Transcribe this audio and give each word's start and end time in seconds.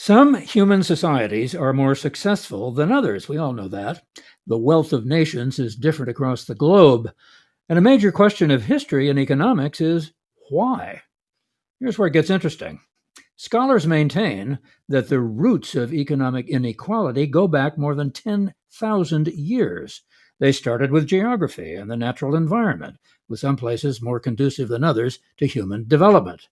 Some 0.00 0.34
human 0.34 0.84
societies 0.84 1.56
are 1.56 1.72
more 1.72 1.96
successful 1.96 2.70
than 2.70 2.92
others. 2.92 3.28
We 3.28 3.36
all 3.36 3.52
know 3.52 3.66
that. 3.66 4.04
The 4.46 4.56
wealth 4.56 4.92
of 4.92 5.04
nations 5.04 5.58
is 5.58 5.74
different 5.74 6.08
across 6.08 6.44
the 6.44 6.54
globe. 6.54 7.10
And 7.68 7.76
a 7.76 7.82
major 7.82 8.12
question 8.12 8.52
of 8.52 8.62
history 8.62 9.10
and 9.10 9.18
economics 9.18 9.80
is 9.80 10.12
why? 10.50 11.02
Here's 11.80 11.98
where 11.98 12.06
it 12.06 12.12
gets 12.12 12.30
interesting. 12.30 12.80
Scholars 13.34 13.88
maintain 13.88 14.60
that 14.88 15.08
the 15.08 15.18
roots 15.18 15.74
of 15.74 15.92
economic 15.92 16.48
inequality 16.48 17.26
go 17.26 17.48
back 17.48 17.76
more 17.76 17.96
than 17.96 18.12
10,000 18.12 19.26
years. 19.26 20.02
They 20.38 20.52
started 20.52 20.92
with 20.92 21.08
geography 21.08 21.74
and 21.74 21.90
the 21.90 21.96
natural 21.96 22.36
environment, 22.36 22.98
with 23.28 23.40
some 23.40 23.56
places 23.56 24.00
more 24.00 24.20
conducive 24.20 24.68
than 24.68 24.84
others 24.84 25.18
to 25.38 25.46
human 25.46 25.88
development. 25.88 26.46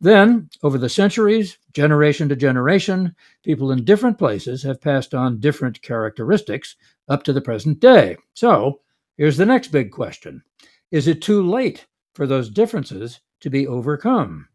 Then, 0.00 0.50
over 0.62 0.76
the 0.76 0.90
centuries, 0.90 1.56
generation 1.72 2.28
to 2.28 2.36
generation, 2.36 3.14
people 3.42 3.72
in 3.72 3.84
different 3.84 4.18
places 4.18 4.62
have 4.62 4.80
passed 4.80 5.14
on 5.14 5.40
different 5.40 5.80
characteristics 5.80 6.76
up 7.08 7.22
to 7.22 7.32
the 7.32 7.40
present 7.40 7.80
day. 7.80 8.18
So, 8.34 8.80
here's 9.16 9.38
the 9.38 9.46
next 9.46 9.68
big 9.68 9.90
question 9.90 10.42
Is 10.90 11.08
it 11.08 11.22
too 11.22 11.42
late 11.42 11.86
for 12.14 12.26
those 12.26 12.50
differences 12.50 13.20
to 13.40 13.48
be 13.48 13.66
overcome? 13.66 14.48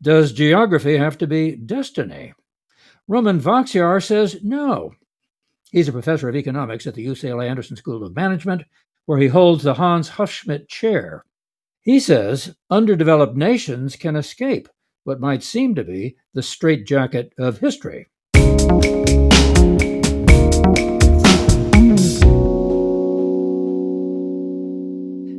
Does 0.00 0.32
geography 0.32 0.96
have 0.96 1.18
to 1.18 1.26
be 1.26 1.56
destiny? 1.56 2.34
Romain 3.08 3.40
Wacziarg 3.40 4.04
says 4.04 4.38
no. 4.42 4.94
He's 5.72 5.88
a 5.88 5.92
professor 5.92 6.28
of 6.28 6.36
economics 6.36 6.86
at 6.86 6.94
the 6.94 7.04
UCLA 7.04 7.48
Anderson 7.48 7.76
School 7.76 8.04
of 8.04 8.14
Management, 8.14 8.62
where 9.06 9.18
he 9.18 9.26
holds 9.26 9.64
the 9.64 9.74
Hans 9.74 10.08
Hufschmidt 10.08 10.68
Chair. 10.68 11.24
He 11.82 11.98
says 11.98 12.54
underdeveloped 12.70 13.36
nations 13.36 13.96
can 13.96 14.14
escape 14.14 14.68
what 15.04 15.20
might 15.20 15.42
seem 15.42 15.74
to 15.74 15.84
be 15.84 16.16
the 16.32 16.42
straitjacket 16.42 17.32
of 17.38 17.58
history. 17.58 18.08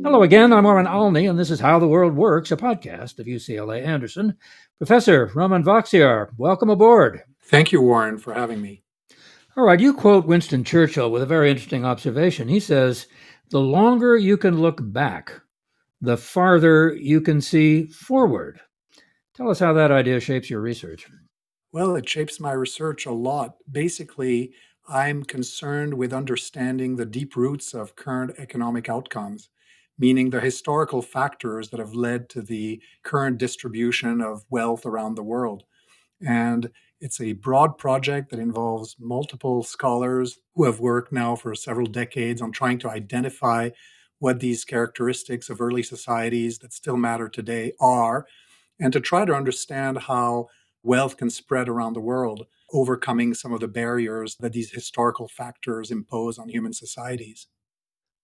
Hello 0.04 0.22
again, 0.22 0.52
I'm 0.52 0.64
Warren 0.64 0.86
Olney, 0.86 1.26
and 1.26 1.38
this 1.38 1.50
is 1.50 1.60
How 1.60 1.80
the 1.80 1.88
World 1.88 2.14
Works, 2.14 2.52
a 2.52 2.56
podcast 2.56 3.18
of 3.18 3.26
UCLA 3.26 3.84
Anderson. 3.84 4.36
Professor 4.78 5.30
Romain 5.34 5.64
Wacziarg, 5.64 6.30
welcome 6.38 6.70
aboard. 6.70 7.22
Thank 7.42 7.72
you, 7.72 7.82
Warren, 7.82 8.18
for 8.18 8.32
having 8.32 8.62
me. 8.62 8.84
All 9.56 9.64
right, 9.64 9.80
you 9.80 9.92
quote 9.92 10.26
Winston 10.26 10.62
Churchill 10.62 11.10
with 11.10 11.22
a 11.22 11.26
very 11.26 11.50
interesting 11.50 11.84
observation. 11.84 12.46
He 12.46 12.60
says, 12.60 13.08
The 13.50 13.60
longer 13.60 14.16
you 14.16 14.36
can 14.36 14.60
look 14.60 14.78
back, 14.80 15.32
the 16.00 16.16
farther 16.16 16.94
you 16.94 17.20
can 17.20 17.40
see 17.40 17.88
forward. 17.88 18.60
Tell 19.36 19.50
us 19.50 19.58
how 19.58 19.74
that 19.74 19.92
idea 19.92 20.18
shapes 20.18 20.48
your 20.48 20.62
research. 20.62 21.06
Well, 21.70 21.94
it 21.94 22.08
shapes 22.08 22.40
my 22.40 22.52
research 22.52 23.04
a 23.04 23.12
lot. 23.12 23.56
Basically, 23.70 24.54
I'm 24.88 25.24
concerned 25.24 25.92
with 25.92 26.14
understanding 26.14 26.96
the 26.96 27.04
deep 27.04 27.36
roots 27.36 27.74
of 27.74 27.96
current 27.96 28.32
economic 28.38 28.88
outcomes, 28.88 29.50
meaning 29.98 30.30
the 30.30 30.40
historical 30.40 31.02
factors 31.02 31.68
that 31.68 31.80
have 31.80 31.92
led 31.92 32.30
to 32.30 32.40
the 32.40 32.80
current 33.02 33.36
distribution 33.36 34.22
of 34.22 34.46
wealth 34.48 34.86
around 34.86 35.16
the 35.16 35.22
world. 35.22 35.64
And 36.26 36.70
it's 37.02 37.20
a 37.20 37.34
broad 37.34 37.76
project 37.76 38.30
that 38.30 38.38
involves 38.38 38.96
multiple 38.98 39.62
scholars 39.62 40.38
who 40.54 40.64
have 40.64 40.80
worked 40.80 41.12
now 41.12 41.36
for 41.36 41.54
several 41.54 41.86
decades 41.86 42.40
on 42.40 42.52
trying 42.52 42.78
to 42.78 42.88
identify 42.88 43.68
what 44.18 44.40
these 44.40 44.64
characteristics 44.64 45.50
of 45.50 45.60
early 45.60 45.82
societies 45.82 46.58
that 46.60 46.72
still 46.72 46.96
matter 46.96 47.28
today 47.28 47.72
are 47.78 48.26
and 48.80 48.92
to 48.92 49.00
try 49.00 49.24
to 49.24 49.34
understand 49.34 49.98
how 49.98 50.48
wealth 50.82 51.16
can 51.16 51.30
spread 51.30 51.68
around 51.68 51.94
the 51.94 52.00
world, 52.00 52.46
overcoming 52.72 53.34
some 53.34 53.52
of 53.52 53.60
the 53.60 53.68
barriers 53.68 54.36
that 54.36 54.52
these 54.52 54.72
historical 54.72 55.28
factors 55.28 55.90
impose 55.90 56.38
on 56.38 56.48
human 56.48 56.72
societies. 56.72 57.48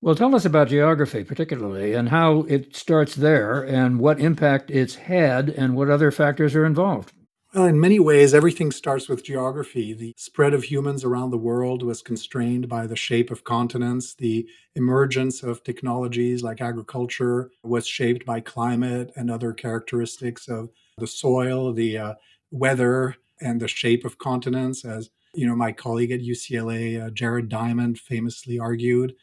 Well, 0.00 0.16
tell 0.16 0.34
us 0.34 0.44
about 0.44 0.68
geography, 0.68 1.22
particularly, 1.22 1.92
and 1.92 2.08
how 2.08 2.40
it 2.48 2.74
starts 2.74 3.14
there, 3.14 3.62
and 3.62 4.00
what 4.00 4.18
impact 4.20 4.70
it's 4.70 4.96
had, 4.96 5.48
and 5.48 5.76
what 5.76 5.90
other 5.90 6.10
factors 6.10 6.56
are 6.56 6.66
involved. 6.66 7.12
Well, 7.54 7.66
in 7.66 7.78
many 7.78 8.00
ways, 8.00 8.32
everything 8.32 8.70
starts 8.70 9.10
with 9.10 9.24
geography. 9.24 9.92
The 9.92 10.14
spread 10.16 10.54
of 10.54 10.64
humans 10.64 11.04
around 11.04 11.32
the 11.32 11.36
world 11.36 11.82
was 11.82 12.00
constrained 12.00 12.66
by 12.66 12.86
the 12.86 12.96
shape 12.96 13.30
of 13.30 13.44
continents. 13.44 14.14
The 14.14 14.48
emergence 14.74 15.42
of 15.42 15.62
technologies 15.62 16.42
like 16.42 16.62
agriculture 16.62 17.50
was 17.62 17.86
shaped 17.86 18.24
by 18.24 18.40
climate 18.40 19.12
and 19.16 19.30
other 19.30 19.52
characteristics 19.52 20.48
of 20.48 20.70
the 20.96 21.06
soil, 21.06 21.74
the 21.74 21.98
uh, 21.98 22.14
weather, 22.50 23.16
and 23.42 23.60
the 23.60 23.68
shape 23.68 24.06
of 24.06 24.16
continents, 24.16 24.86
as 24.86 25.10
you 25.34 25.46
know, 25.46 25.54
my 25.54 25.72
colleague 25.72 26.10
at 26.10 26.20
UCLA, 26.20 27.06
uh, 27.06 27.10
Jared 27.10 27.50
Diamond, 27.50 27.98
famously 27.98 28.58
argued. 28.58 29.14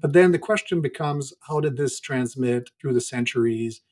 But 0.00 0.14
then 0.14 0.32
the 0.32 0.38
question 0.38 0.80
becomes 0.80 1.34
how 1.42 1.60
did 1.60 1.76
this 1.76 2.00
transmit 2.00 2.70
through 2.80 2.94
the 2.94 3.02
centuries 3.02 3.82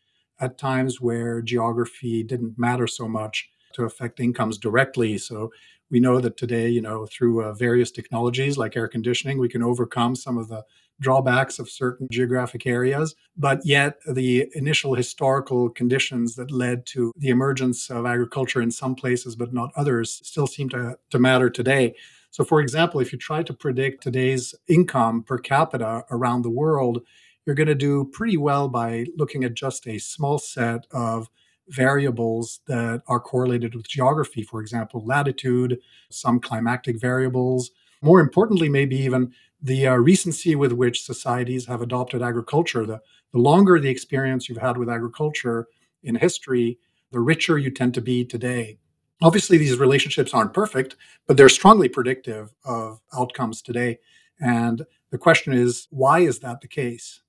at 0.40 0.56
times 0.56 0.98
where 0.98 1.42
geography 1.42 2.22
didn't 2.22 2.58
matter 2.58 2.86
so 2.86 3.06
much? 3.06 3.50
To 3.76 3.84
affect 3.84 4.20
incomes 4.20 4.58
directly. 4.58 5.16
So 5.18 5.52
we 5.90 6.00
know 6.00 6.20
that 6.20 6.36
today, 6.36 6.68
you 6.68 6.82
know, 6.82 7.06
through 7.06 7.44
uh, 7.44 7.52
various 7.52 7.90
technologies 7.90 8.58
like 8.58 8.76
air 8.76 8.88
conditioning, 8.88 9.38
we 9.38 9.48
can 9.48 9.62
overcome 9.62 10.16
some 10.16 10.36
of 10.36 10.48
the 10.48 10.64
drawbacks 11.00 11.58
of 11.58 11.70
certain 11.70 12.08
geographic 12.10 12.66
areas. 12.66 13.14
But 13.36 13.60
yet, 13.64 13.98
the 14.06 14.50
initial 14.54 14.94
historical 14.94 15.68
conditions 15.68 16.34
that 16.36 16.50
led 16.50 16.86
to 16.86 17.12
the 17.16 17.28
emergence 17.28 17.90
of 17.90 18.06
agriculture 18.06 18.62
in 18.62 18.70
some 18.70 18.94
places 18.94 19.36
but 19.36 19.52
not 19.52 19.70
others 19.76 20.20
still 20.24 20.46
seem 20.46 20.68
to, 20.70 20.98
to 21.10 21.18
matter 21.18 21.50
today. 21.50 21.94
So, 22.30 22.44
for 22.44 22.60
example, 22.60 23.00
if 23.00 23.12
you 23.12 23.18
try 23.18 23.42
to 23.42 23.54
predict 23.54 24.02
today's 24.02 24.54
income 24.68 25.22
per 25.22 25.38
capita 25.38 26.04
around 26.10 26.42
the 26.42 26.50
world, 26.50 27.02
you're 27.44 27.54
going 27.54 27.68
to 27.68 27.74
do 27.74 28.10
pretty 28.12 28.36
well 28.36 28.68
by 28.68 29.06
looking 29.16 29.44
at 29.44 29.54
just 29.54 29.86
a 29.86 29.98
small 29.98 30.38
set 30.38 30.86
of 30.90 31.28
variables 31.68 32.60
that 32.66 33.02
are 33.08 33.20
correlated 33.20 33.74
with 33.74 33.88
geography, 33.88 34.42
for 34.42 34.60
example, 34.60 35.04
latitude, 35.04 35.78
some 36.10 36.40
climatic 36.40 37.00
variables. 37.00 37.70
More 38.02 38.20
importantly, 38.20 38.68
maybe 38.68 38.96
even 38.96 39.32
the 39.60 39.88
uh, 39.88 39.94
recency 39.94 40.54
with 40.54 40.72
which 40.72 41.02
societies 41.02 41.66
have 41.66 41.82
adopted 41.82 42.22
agriculture. 42.22 42.86
The, 42.86 43.00
the 43.32 43.38
longer 43.38 43.80
the 43.80 43.88
experience 43.88 44.48
you've 44.48 44.58
had 44.58 44.76
with 44.76 44.88
agriculture 44.88 45.66
in 46.02 46.14
history, 46.14 46.78
the 47.10 47.20
richer 47.20 47.58
you 47.58 47.70
tend 47.70 47.94
to 47.94 48.00
be 48.00 48.24
today. 48.24 48.78
Obviously, 49.22 49.56
these 49.56 49.78
relationships 49.78 50.34
aren't 50.34 50.52
perfect, 50.52 50.94
but 51.26 51.36
they're 51.36 51.48
strongly 51.48 51.88
predictive 51.88 52.52
of 52.64 53.00
outcomes 53.14 53.62
today. 53.62 53.98
And 54.38 54.84
the 55.10 55.18
question 55.18 55.52
is, 55.52 55.88
why 55.90 56.20
is 56.20 56.40
that 56.40 56.60
the 56.60 56.68
case? 56.68 57.22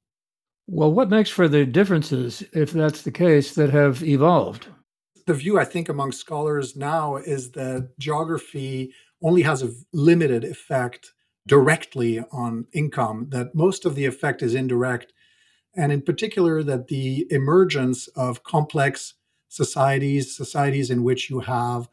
Well, 0.68 0.92
what 0.92 1.10
makes 1.10 1.30
for 1.30 1.48
the 1.48 1.66
differences, 1.66 2.44
if 2.54 2.72
that's 2.72 3.02
the 3.02 3.12
case, 3.12 3.56
that 3.56 3.70
have 3.70 4.04
evolved? 4.04 4.68
The 5.26 5.34
view, 5.34 5.58
I 5.58 5.64
think, 5.64 5.88
among 5.88 6.12
scholars 6.12 6.76
now 6.76 7.16
is 7.16 7.52
that 7.52 7.98
geography 7.98 8.94
only 9.24 9.44
has 9.44 9.64
a 9.64 9.72
limited 9.94 10.44
effect 10.44 11.14
directly 11.48 12.20
on 12.32 12.68
income, 12.74 13.28
that 13.30 13.56
most 13.56 13.86
of 13.86 13.96
the 13.96 14.06
effect 14.06 14.42
is 14.42 14.54
indirect. 14.54 15.14
And 15.76 15.92
in 15.92 16.02
particular, 16.02 16.62
that 16.64 16.88
the 16.88 17.26
emergence 17.30 18.08
of 18.10 18.44
complex 18.44 19.14
societies, 19.48 20.36
societies 20.36 20.90
in 20.90 21.04
which 21.04 21.30
you 21.30 21.40
have 21.40 21.88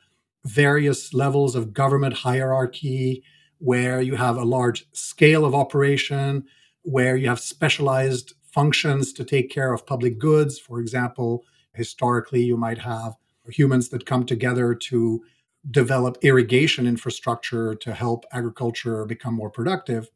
various 0.44 1.14
levels 1.14 1.54
of 1.54 1.72
government 1.72 2.14
hierarchy, 2.14 3.22
where 3.58 4.00
you 4.00 4.16
have 4.16 4.36
a 4.36 4.44
large 4.44 4.86
scale 4.92 5.44
of 5.44 5.54
operation, 5.54 6.44
where 6.82 7.16
you 7.16 7.28
have 7.28 7.40
specialized 7.40 8.34
functions 8.54 9.12
to 9.12 9.24
take 9.24 9.50
care 9.50 9.72
of 9.72 9.86
public 9.86 10.18
goods. 10.18 10.58
For 10.58 10.80
example, 10.80 11.44
historically, 11.72 12.42
you 12.42 12.56
might 12.56 12.78
have 12.78 13.16
humans 13.48 13.88
that 13.88 14.06
come 14.06 14.24
together 14.24 14.74
to 14.74 15.22
develop 15.70 16.18
irrigation 16.22 16.86
infrastructure 16.86 17.74
to 17.74 17.92
help 17.92 18.24
agriculture 18.32 19.04
become 19.06 19.34
more 19.34 19.50
productive. 19.50 20.08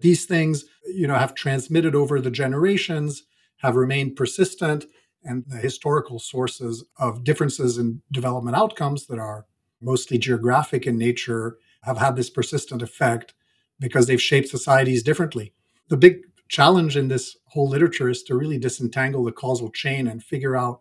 These 0.00 0.24
things, 0.24 0.64
you 0.86 1.06
know, 1.06 1.14
have 1.16 1.34
transmitted 1.34 1.94
over 1.94 2.20
the 2.20 2.30
generations, 2.30 3.24
have 3.58 3.76
remained 3.76 4.16
persistent, 4.16 4.86
and 5.24 5.44
the 5.46 5.58
historical 5.58 6.18
sources 6.18 6.84
of 6.96 7.24
differences 7.24 7.78
in 7.78 8.02
development 8.10 8.56
outcomes 8.56 9.06
that 9.06 9.18
are 9.18 9.46
mostly 9.80 10.18
geographic 10.18 10.86
in 10.86 10.96
nature 10.96 11.58
have 11.82 11.98
had 11.98 12.16
this 12.16 12.30
persistent 12.30 12.82
effect 12.82 13.34
because 13.78 14.06
they've 14.06 14.22
shaped 14.22 14.48
societies 14.48 15.02
differently. 15.02 15.52
The 15.88 15.96
big 15.96 16.22
challenge 16.48 16.96
in 16.96 17.08
this 17.08 17.36
whole 17.52 17.68
literature 17.68 18.08
is 18.08 18.22
to 18.22 18.34
really 18.34 18.58
disentangle 18.58 19.24
the 19.24 19.32
causal 19.32 19.70
chain 19.70 20.06
and 20.06 20.24
figure 20.24 20.56
out 20.56 20.80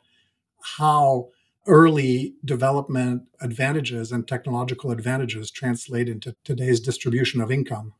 how 0.77 1.27
early 1.67 2.35
development 2.45 3.23
advantages 3.41 4.11
and 4.11 4.27
technological 4.27 4.91
advantages 4.91 5.51
translate 5.51 6.07
into 6.07 6.33
today's 6.43 6.79
distribution 6.79 7.41
of 7.41 7.51
income. 7.51 7.93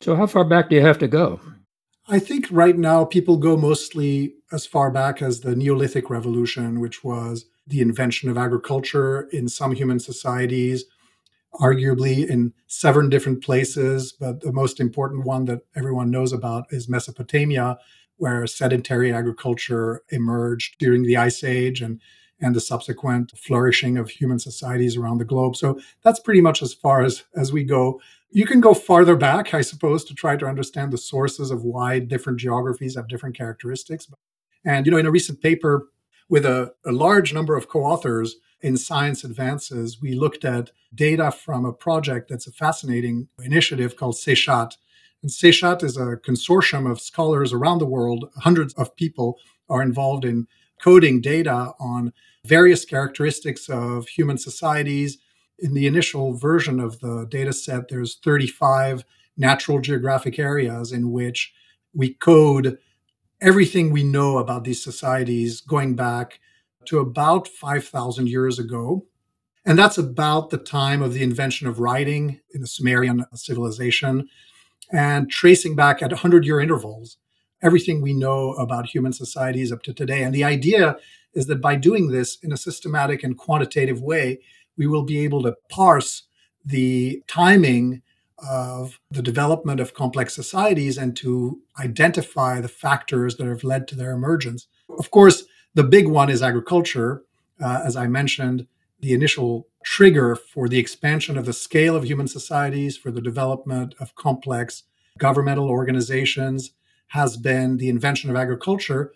So, 0.00 0.16
how 0.16 0.26
far 0.26 0.44
back 0.44 0.70
do 0.70 0.76
you 0.76 0.82
have 0.82 0.98
to 0.98 1.08
go? 1.08 1.40
I 2.08 2.18
think 2.18 2.46
right 2.50 2.76
now 2.76 3.04
people 3.04 3.36
go 3.36 3.56
mostly 3.56 4.34
as 4.52 4.66
far 4.66 4.90
back 4.90 5.22
as 5.22 5.40
the 5.40 5.54
Neolithic 5.54 6.10
Revolution, 6.10 6.80
which 6.80 7.04
was 7.04 7.46
the 7.66 7.80
invention 7.80 8.28
of 8.30 8.36
agriculture 8.36 9.28
in 9.32 9.48
some 9.48 9.72
human 9.72 10.00
societies, 10.00 10.84
arguably 11.54 12.28
in 12.28 12.52
seven 12.66 13.08
different 13.08 13.42
places, 13.42 14.12
but 14.12 14.40
the 14.40 14.52
most 14.52 14.80
important 14.80 15.24
one 15.24 15.44
that 15.46 15.60
everyone 15.74 16.10
knows 16.10 16.32
about 16.32 16.66
is 16.70 16.88
Mesopotamia, 16.88 17.78
where 18.16 18.46
sedentary 18.46 19.12
agriculture 19.12 20.02
emerged 20.10 20.76
during 20.78 21.02
the 21.02 21.16
Ice 21.16 21.42
Age 21.42 21.80
and, 21.80 22.00
and 22.40 22.54
the 22.54 22.60
subsequent 22.60 23.32
flourishing 23.36 23.98
of 23.98 24.10
human 24.10 24.38
societies 24.38 24.96
around 24.96 25.18
the 25.18 25.24
globe. 25.24 25.56
So 25.56 25.80
that's 26.02 26.20
pretty 26.20 26.40
much 26.40 26.62
as 26.62 26.74
far 26.74 27.02
as, 27.02 27.24
as 27.36 27.52
we 27.52 27.64
go. 27.64 28.00
You 28.30 28.46
can 28.46 28.60
go 28.60 28.74
farther 28.74 29.16
back, 29.16 29.54
I 29.54 29.60
suppose, 29.60 30.04
to 30.04 30.14
try 30.14 30.36
to 30.36 30.46
understand 30.46 30.92
the 30.92 30.98
sources 30.98 31.50
of 31.50 31.64
why 31.64 32.00
different 32.00 32.40
geographies 32.40 32.96
have 32.96 33.08
different 33.08 33.36
characteristics. 33.36 34.08
And, 34.64 34.86
you 34.86 34.92
know, 34.92 34.98
in 34.98 35.06
a 35.06 35.10
recent 35.10 35.40
paper 35.40 35.88
with 36.28 36.44
a, 36.44 36.74
a 36.84 36.92
large 36.92 37.32
number 37.32 37.56
of 37.56 37.68
co 37.68 37.84
authors, 37.84 38.36
in 38.64 38.78
Science 38.78 39.24
Advances, 39.24 40.00
we 40.00 40.14
looked 40.14 40.42
at 40.42 40.70
data 40.94 41.30
from 41.30 41.66
a 41.66 41.72
project 41.72 42.30
that's 42.30 42.46
a 42.46 42.52
fascinating 42.52 43.28
initiative 43.38 43.94
called 43.94 44.14
Seshat. 44.14 44.78
And 45.24 45.82
is 45.82 45.96
a 45.96 46.18
consortium 46.18 46.90
of 46.90 47.00
scholars 47.00 47.54
around 47.54 47.78
the 47.78 47.86
world. 47.86 48.30
Hundreds 48.36 48.74
of 48.74 48.94
people 48.94 49.38
are 49.70 49.80
involved 49.80 50.26
in 50.26 50.46
coding 50.82 51.22
data 51.22 51.72
on 51.80 52.12
various 52.44 52.84
characteristics 52.84 53.70
of 53.70 54.06
human 54.06 54.36
societies. 54.36 55.16
In 55.58 55.72
the 55.72 55.86
initial 55.86 56.34
version 56.34 56.78
of 56.78 57.00
the 57.00 57.26
data 57.30 57.54
set, 57.54 57.88
there's 57.88 58.16
35 58.16 59.06
natural 59.38 59.80
geographic 59.80 60.38
areas 60.38 60.92
in 60.92 61.10
which 61.10 61.54
we 61.94 62.12
code 62.12 62.76
everything 63.40 63.92
we 63.92 64.04
know 64.04 64.36
about 64.36 64.64
these 64.64 64.84
societies 64.84 65.62
going 65.62 65.96
back 65.96 66.38
to 66.84 66.98
about 66.98 67.48
5,000 67.48 68.28
years 68.28 68.58
ago. 68.58 69.06
And 69.64 69.78
that's 69.78 69.96
about 69.96 70.50
the 70.50 70.58
time 70.58 71.00
of 71.00 71.14
the 71.14 71.22
invention 71.22 71.66
of 71.66 71.80
writing 71.80 72.40
in 72.52 72.60
the 72.60 72.66
Sumerian 72.66 73.24
civilization 73.32 74.28
and 74.92 75.30
tracing 75.30 75.74
back 75.74 76.02
at 76.02 76.10
100 76.10 76.44
year 76.44 76.60
intervals 76.60 77.18
everything 77.64 78.02
we 78.02 78.12
know 78.12 78.52
about 78.52 78.86
human 78.86 79.12
societies 79.12 79.72
up 79.72 79.82
to 79.82 79.94
today. 79.94 80.22
And 80.22 80.34
the 80.34 80.44
idea 80.44 80.96
is 81.32 81.46
that 81.46 81.60
by 81.60 81.74
doing 81.76 82.10
this 82.10 82.36
in 82.42 82.52
a 82.52 82.56
systematic 82.56 83.24
and 83.24 83.36
quantitative 83.36 84.00
way, 84.02 84.38
we 84.76 84.86
will 84.86 85.02
be 85.02 85.20
able 85.20 85.42
to 85.42 85.56
parse 85.70 86.24
the 86.64 87.22
timing 87.26 88.02
of 88.38 89.00
the 89.10 89.22
development 89.22 89.80
of 89.80 89.94
complex 89.94 90.34
societies 90.34 90.98
and 90.98 91.16
to 91.16 91.60
identify 91.80 92.60
the 92.60 92.68
factors 92.68 93.36
that 93.36 93.46
have 93.46 93.64
led 93.64 93.88
to 93.88 93.96
their 93.96 94.12
emergence. 94.12 94.66
Of 94.98 95.10
course, 95.10 95.44
the 95.74 95.84
big 95.84 96.06
one 96.06 96.28
is 96.28 96.42
agriculture. 96.42 97.22
Uh, 97.60 97.82
as 97.84 97.96
I 97.96 98.06
mentioned, 98.06 98.66
the 99.00 99.14
initial 99.14 99.68
trigger 99.84 100.34
for 100.34 100.68
the 100.68 100.78
expansion 100.78 101.38
of 101.38 101.46
the 101.46 101.52
scale 101.52 101.94
of 101.94 102.04
human 102.04 102.26
societies, 102.26 102.96
for 102.96 103.10
the 103.10 103.20
development 103.20 103.94
of 104.00 104.14
complex 104.16 104.84
governmental 105.18 105.68
organizations, 105.68 106.72
has 107.08 107.36
been 107.36 107.76
the 107.76 107.88
invention 107.88 108.30
of 108.30 108.36
agriculture. 108.36 109.12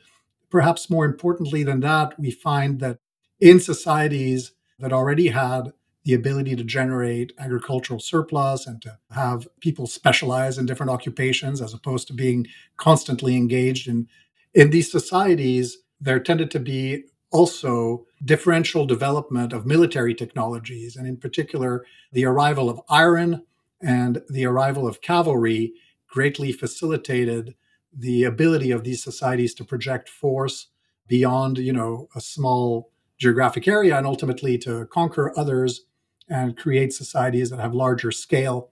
Perhaps 0.50 0.88
more 0.88 1.04
importantly 1.04 1.62
than 1.64 1.80
that, 1.80 2.18
we 2.18 2.30
find 2.30 2.80
that 2.80 2.98
in 3.40 3.58
societies 3.58 4.52
that 4.78 4.92
already 4.92 5.28
had 5.28 5.72
the 6.04 6.14
ability 6.14 6.56
to 6.56 6.64
generate 6.64 7.32
agricultural 7.38 8.00
surplus 8.00 8.66
and 8.66 8.80
to 8.80 8.98
have 9.10 9.48
people 9.60 9.86
specialize 9.86 10.56
in 10.56 10.66
different 10.66 10.90
occupations 10.90 11.60
as 11.60 11.74
opposed 11.74 12.06
to 12.06 12.14
being 12.14 12.46
constantly 12.76 13.36
engaged 13.36 13.88
in 13.88 14.08
in 14.54 14.70
these 14.70 14.90
societies 14.90 15.78
there 16.00 16.18
tended 16.18 16.50
to 16.50 16.60
be 16.60 17.04
also 17.30 18.06
differential 18.24 18.86
development 18.86 19.52
of 19.52 19.66
military 19.66 20.14
technologies, 20.14 20.96
and 20.96 21.06
in 21.06 21.16
particular, 21.16 21.84
the 22.12 22.24
arrival 22.24 22.70
of 22.70 22.80
iron 22.88 23.42
and 23.80 24.22
the 24.28 24.44
arrival 24.44 24.86
of 24.88 25.00
cavalry 25.00 25.72
greatly 26.08 26.52
facilitated 26.52 27.54
the 27.92 28.24
ability 28.24 28.70
of 28.70 28.84
these 28.84 29.02
societies 29.02 29.54
to 29.54 29.64
project 29.64 30.08
force 30.08 30.68
beyond, 31.06 31.58
you 31.58 31.72
know, 31.72 32.08
a 32.14 32.20
small 32.20 32.90
geographic 33.18 33.66
area 33.66 33.96
and 33.96 34.06
ultimately 34.06 34.56
to 34.58 34.86
conquer 34.86 35.32
others 35.36 35.82
and 36.28 36.56
create 36.56 36.92
societies 36.92 37.50
that 37.50 37.58
have 37.58 37.74
larger 37.74 38.12
scale. 38.12 38.70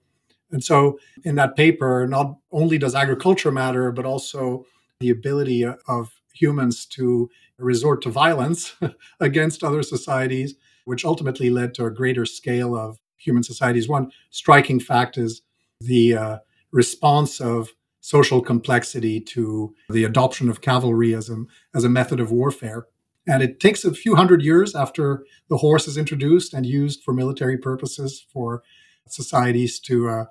And 0.51 0.63
so, 0.63 0.97
in 1.25 1.35
that 1.35 1.55
paper, 1.55 2.07
not 2.07 2.37
only 2.51 2.77
does 2.77 2.95
agriculture 2.95 3.51
matter, 3.51 3.91
but 3.91 4.05
also 4.05 4.65
the 4.99 5.09
ability 5.09 5.65
of 5.65 6.11
humans 6.33 6.85
to 6.85 7.29
resort 7.59 8.01
to 8.03 8.09
violence 8.09 8.75
against 9.19 9.63
other 9.63 9.83
societies, 9.83 10.55
which 10.85 11.05
ultimately 11.05 11.49
led 11.49 11.73
to 11.75 11.85
a 11.85 11.91
greater 11.91 12.25
scale 12.25 12.75
of 12.75 12.99
human 13.17 13.43
societies. 13.43 13.89
One 13.89 14.11
striking 14.29 14.79
fact 14.79 15.17
is 15.17 15.41
the 15.81 16.15
uh, 16.15 16.37
response 16.71 17.41
of 17.41 17.69
social 18.01 18.41
complexity 18.41 19.19
to 19.19 19.75
the 19.89 20.03
adoption 20.03 20.49
of 20.49 20.61
cavalry 20.61 21.13
as 21.13 21.29
a, 21.29 21.43
as 21.75 21.83
a 21.83 21.89
method 21.89 22.19
of 22.19 22.31
warfare. 22.31 22.87
And 23.27 23.43
it 23.43 23.59
takes 23.59 23.83
a 23.83 23.93
few 23.93 24.15
hundred 24.15 24.41
years 24.41 24.73
after 24.73 25.25
the 25.49 25.57
horse 25.57 25.87
is 25.87 25.97
introduced 25.97 26.53
and 26.53 26.65
used 26.65 27.03
for 27.03 27.13
military 27.13 27.57
purposes 27.57 28.25
for 28.31 28.63
societies 29.09 29.79
to 29.81 30.09
uh, 30.09 30.25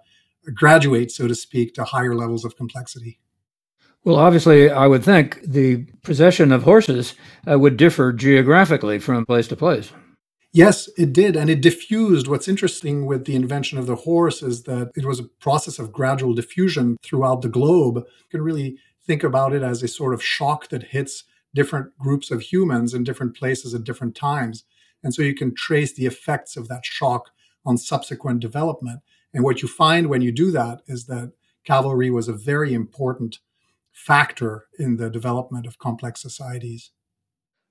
graduate, 0.54 1.10
so 1.10 1.28
to 1.28 1.34
speak, 1.34 1.74
to 1.74 1.84
higher 1.84 2.14
levels 2.14 2.44
of 2.44 2.56
complexity. 2.56 3.20
Well, 4.06 4.16
obviously, 4.16 4.70
I 4.70 4.86
would 4.86 5.02
think 5.02 5.42
the 5.42 5.82
possession 6.04 6.52
of 6.52 6.62
horses 6.62 7.16
uh, 7.50 7.58
would 7.58 7.76
differ 7.76 8.12
geographically 8.12 9.00
from 9.00 9.26
place 9.26 9.48
to 9.48 9.56
place. 9.56 9.90
Yes, 10.52 10.88
it 10.96 11.12
did. 11.12 11.34
And 11.34 11.50
it 11.50 11.60
diffused. 11.60 12.28
What's 12.28 12.46
interesting 12.46 13.06
with 13.06 13.24
the 13.24 13.34
invention 13.34 13.78
of 13.78 13.86
the 13.86 13.96
horse 13.96 14.44
is 14.44 14.62
that 14.62 14.92
it 14.94 15.04
was 15.04 15.18
a 15.18 15.24
process 15.40 15.80
of 15.80 15.92
gradual 15.92 16.34
diffusion 16.34 16.98
throughout 17.02 17.42
the 17.42 17.48
globe. 17.48 17.96
You 17.96 18.28
can 18.30 18.42
really 18.42 18.76
think 19.04 19.24
about 19.24 19.52
it 19.52 19.64
as 19.64 19.82
a 19.82 19.88
sort 19.88 20.14
of 20.14 20.22
shock 20.22 20.68
that 20.68 20.84
hits 20.84 21.24
different 21.52 21.98
groups 21.98 22.30
of 22.30 22.42
humans 22.42 22.94
in 22.94 23.02
different 23.02 23.36
places 23.36 23.74
at 23.74 23.82
different 23.82 24.14
times. 24.14 24.62
And 25.02 25.12
so 25.12 25.22
you 25.22 25.34
can 25.34 25.52
trace 25.52 25.92
the 25.92 26.06
effects 26.06 26.56
of 26.56 26.68
that 26.68 26.86
shock 26.86 27.30
on 27.64 27.76
subsequent 27.76 28.38
development. 28.38 29.00
And 29.34 29.42
what 29.42 29.62
you 29.62 29.68
find 29.68 30.06
when 30.06 30.22
you 30.22 30.30
do 30.30 30.52
that 30.52 30.82
is 30.86 31.06
that 31.06 31.32
cavalry 31.64 32.08
was 32.08 32.28
a 32.28 32.32
very 32.32 32.72
important 32.72 33.40
factor 33.96 34.66
in 34.78 34.96
the 34.96 35.10
development 35.10 35.66
of 35.66 35.78
complex 35.78 36.20
societies. 36.20 36.92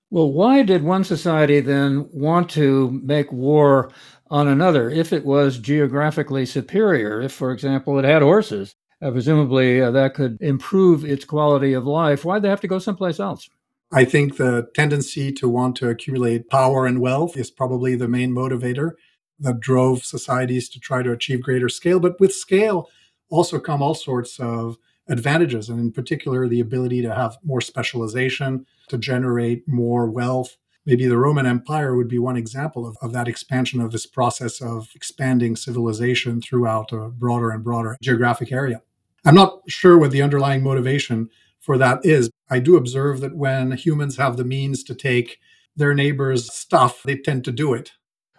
Well, 0.09 0.31
why 0.31 0.63
did 0.63 0.83
one 0.83 1.03
society 1.03 1.59
then 1.59 2.09
want 2.11 2.49
to 2.51 2.99
make 3.03 3.31
war 3.31 3.91
on 4.29 4.47
another 4.47 4.89
if 4.89 5.13
it 5.13 5.23
was 5.23 5.59
geographically 5.59 6.45
superior? 6.45 7.21
If, 7.21 7.31
for 7.31 7.51
example, 7.51 7.97
it 7.99 8.05
had 8.05 8.21
horses, 8.21 8.75
uh, 9.01 9.11
presumably 9.11 9.81
uh, 9.81 9.91
that 9.91 10.15
could 10.15 10.37
improve 10.41 11.05
its 11.05 11.25
quality 11.25 11.73
of 11.73 11.85
life. 11.85 12.25
Why'd 12.25 12.41
they 12.41 12.49
have 12.49 12.61
to 12.61 12.67
go 12.67 12.79
someplace 12.79 13.19
else? 13.19 13.47
I 13.91 14.03
think 14.03 14.37
the 14.37 14.67
tendency 14.73 15.31
to 15.33 15.47
want 15.47 15.75
to 15.77 15.89
accumulate 15.89 16.49
power 16.49 16.87
and 16.87 17.01
wealth 17.01 17.37
is 17.37 17.51
probably 17.51 17.95
the 17.95 18.07
main 18.07 18.33
motivator 18.33 18.91
that 19.39 19.59
drove 19.59 20.03
societies 20.03 20.69
to 20.69 20.79
try 20.79 21.03
to 21.03 21.11
achieve 21.11 21.43
greater 21.43 21.69
scale. 21.69 21.99
But 21.99 22.19
with 22.19 22.33
scale 22.33 22.89
also 23.29 23.59
come 23.59 23.81
all 23.81 23.93
sorts 23.93 24.39
of 24.39 24.77
advantages, 25.07 25.69
and 25.69 25.79
in 25.79 25.91
particular, 25.91 26.47
the 26.47 26.59
ability 26.59 27.01
to 27.01 27.13
have 27.13 27.37
more 27.43 27.61
specialization, 27.61 28.65
to 28.89 28.97
generate 28.97 29.67
more 29.67 30.09
wealth. 30.09 30.57
Maybe 30.85 31.07
the 31.07 31.17
Roman 31.17 31.45
Empire 31.45 31.95
would 31.95 32.07
be 32.07 32.19
one 32.19 32.37
example 32.37 32.87
of, 32.87 32.95
of 33.01 33.11
that 33.13 33.27
expansion 33.27 33.81
of 33.81 33.91
this 33.91 34.05
process 34.05 34.61
of 34.61 34.89
expanding 34.95 35.55
civilization 35.55 36.41
throughout 36.41 36.91
a 36.91 37.09
broader 37.09 37.49
and 37.49 37.63
broader 37.63 37.97
geographic 38.01 38.51
area. 38.51 38.81
I'm 39.25 39.35
not 39.35 39.61
sure 39.67 39.97
what 39.97 40.11
the 40.11 40.21
underlying 40.21 40.61
motivation 40.61 41.29
for 41.59 41.77
that 41.79 42.05
is. 42.05 42.29
I 42.49 42.59
do 42.59 42.77
observe 42.77 43.21
that 43.21 43.35
when 43.35 43.71
humans 43.71 44.17
have 44.17 44.37
the 44.37 44.45
means 44.45 44.83
to 44.83 44.93
take 44.93 45.39
their 45.75 45.95
neighbors' 45.95 46.53
stuff, 46.53 47.01
they 47.03 47.17
tend 47.17 47.43
to 47.45 47.51
do 47.51 47.73
it. 47.73 47.93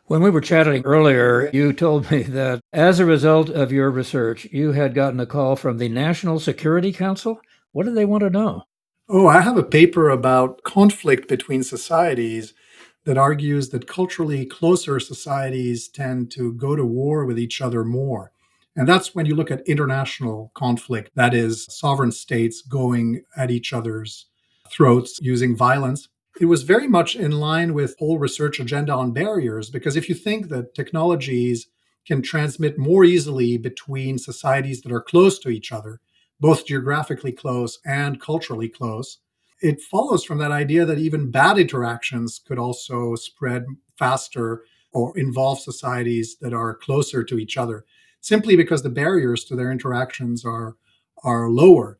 When 0.08 0.22
we 0.22 0.30
were 0.30 0.40
chatting 0.40 0.84
earlier, 0.84 1.50
you 1.52 1.72
told 1.72 2.12
me 2.12 2.22
that 2.22 2.60
as 2.72 3.00
a 3.00 3.04
result 3.04 3.50
of 3.50 3.72
your 3.72 3.90
research, 3.90 4.44
you 4.52 4.70
had 4.70 4.94
gotten 4.94 5.18
a 5.18 5.26
call 5.26 5.56
from 5.56 5.78
the 5.78 5.88
National 5.88 6.38
Security 6.38 6.92
Council. 6.92 7.40
What 7.72 7.86
did 7.86 7.96
they 7.96 8.04
want 8.04 8.20
to 8.20 8.30
know? 8.30 8.62
Oh, 9.08 9.26
I 9.26 9.40
have 9.40 9.56
a 9.56 9.64
paper 9.64 10.08
about 10.08 10.62
conflict 10.62 11.26
between 11.26 11.64
societies 11.64 12.54
that 13.02 13.18
argues 13.18 13.70
that 13.70 13.88
culturally 13.88 14.46
closer 14.46 15.00
societies 15.00 15.88
tend 15.88 16.30
to 16.32 16.52
go 16.52 16.76
to 16.76 16.84
war 16.84 17.24
with 17.24 17.36
each 17.36 17.60
other 17.60 17.82
more. 17.82 18.30
And 18.76 18.86
that's 18.86 19.12
when 19.12 19.26
you 19.26 19.34
look 19.34 19.50
at 19.50 19.66
international 19.66 20.52
conflict, 20.54 21.10
that 21.16 21.34
is, 21.34 21.66
sovereign 21.68 22.12
states 22.12 22.62
going 22.62 23.22
at 23.36 23.50
each 23.50 23.72
other's 23.72 24.26
throats 24.70 25.18
using 25.20 25.56
violence 25.56 26.08
it 26.40 26.46
was 26.46 26.62
very 26.62 26.86
much 26.86 27.16
in 27.16 27.32
line 27.32 27.74
with 27.74 27.96
whole 27.98 28.18
research 28.18 28.60
agenda 28.60 28.92
on 28.92 29.12
barriers 29.12 29.70
because 29.70 29.96
if 29.96 30.08
you 30.08 30.14
think 30.14 30.48
that 30.48 30.74
technologies 30.74 31.68
can 32.06 32.22
transmit 32.22 32.78
more 32.78 33.04
easily 33.04 33.56
between 33.58 34.18
societies 34.18 34.80
that 34.82 34.92
are 34.92 35.00
close 35.00 35.38
to 35.38 35.48
each 35.48 35.72
other 35.72 36.00
both 36.40 36.66
geographically 36.66 37.32
close 37.32 37.78
and 37.84 38.20
culturally 38.20 38.68
close 38.68 39.18
it 39.62 39.80
follows 39.80 40.24
from 40.24 40.38
that 40.38 40.52
idea 40.52 40.84
that 40.84 40.98
even 40.98 41.30
bad 41.30 41.58
interactions 41.58 42.40
could 42.46 42.58
also 42.58 43.14
spread 43.14 43.64
faster 43.98 44.64
or 44.92 45.16
involve 45.18 45.60
societies 45.60 46.36
that 46.40 46.52
are 46.52 46.74
closer 46.74 47.24
to 47.24 47.38
each 47.38 47.56
other 47.56 47.84
simply 48.20 48.56
because 48.56 48.82
the 48.82 48.90
barriers 48.90 49.44
to 49.44 49.54
their 49.54 49.70
interactions 49.70 50.44
are 50.44 50.76
are 51.22 51.48
lower. 51.48 51.98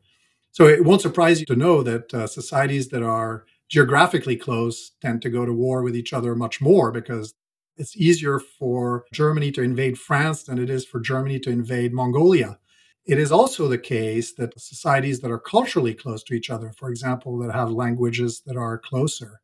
So 0.51 0.67
it 0.67 0.83
won't 0.83 1.01
surprise 1.01 1.39
you 1.39 1.45
to 1.47 1.55
know 1.55 1.83
that 1.83 2.13
uh, 2.13 2.27
societies 2.27 2.89
that 2.89 3.03
are 3.03 3.45
geographically 3.69 4.37
close 4.37 4.91
tend 5.01 5.21
to 5.21 5.29
go 5.29 5.45
to 5.45 5.53
war 5.53 5.83
with 5.83 5.95
each 5.95 6.13
other 6.13 6.35
much 6.35 6.61
more 6.61 6.91
because 6.91 7.33
it's 7.77 7.95
easier 7.95 8.39
for 8.39 9.05
Germany 9.13 9.51
to 9.51 9.61
invade 9.61 9.99
France 9.99 10.43
than 10.43 10.57
it 10.57 10.69
is 10.69 10.85
for 10.85 10.99
Germany 10.99 11.39
to 11.39 11.49
invade 11.49 11.93
Mongolia. 11.93 12.57
It 13.05 13.19
is 13.19 13.31
also 13.31 13.67
the 13.67 13.77
case 13.77 14.33
that 14.33 14.59
societies 14.59 15.21
that 15.21 15.31
are 15.31 15.39
culturally 15.39 15.93
close 15.93 16.23
to 16.23 16.33
each 16.33 16.49
other, 16.49 16.73
for 16.77 16.89
example, 16.89 17.37
that 17.39 17.53
have 17.53 17.71
languages 17.71 18.41
that 18.45 18.57
are 18.57 18.77
closer, 18.77 19.39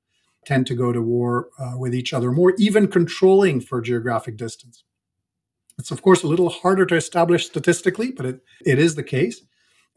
tend 0.46 0.68
to 0.68 0.76
go 0.76 0.92
to 0.92 1.02
war 1.02 1.50
uh, 1.58 1.78
with 1.78 1.96
each 1.96 2.12
other 2.12 2.32
more, 2.32 2.54
even 2.58 2.88
controlling 2.88 3.62
for 3.62 3.82
geographic 3.82 4.36
distance. 4.36 4.84
It's, 5.80 5.92
of 5.92 6.02
course, 6.02 6.24
a 6.24 6.28
little 6.28 6.50
harder 6.50 6.86
to 6.88 6.96
establish 6.96 7.46
statistically, 7.46 8.12
but 8.12 8.26
it, 8.26 8.42
it 8.66 8.80
is 8.80 8.96
the 8.96 9.04
case. 9.04 9.42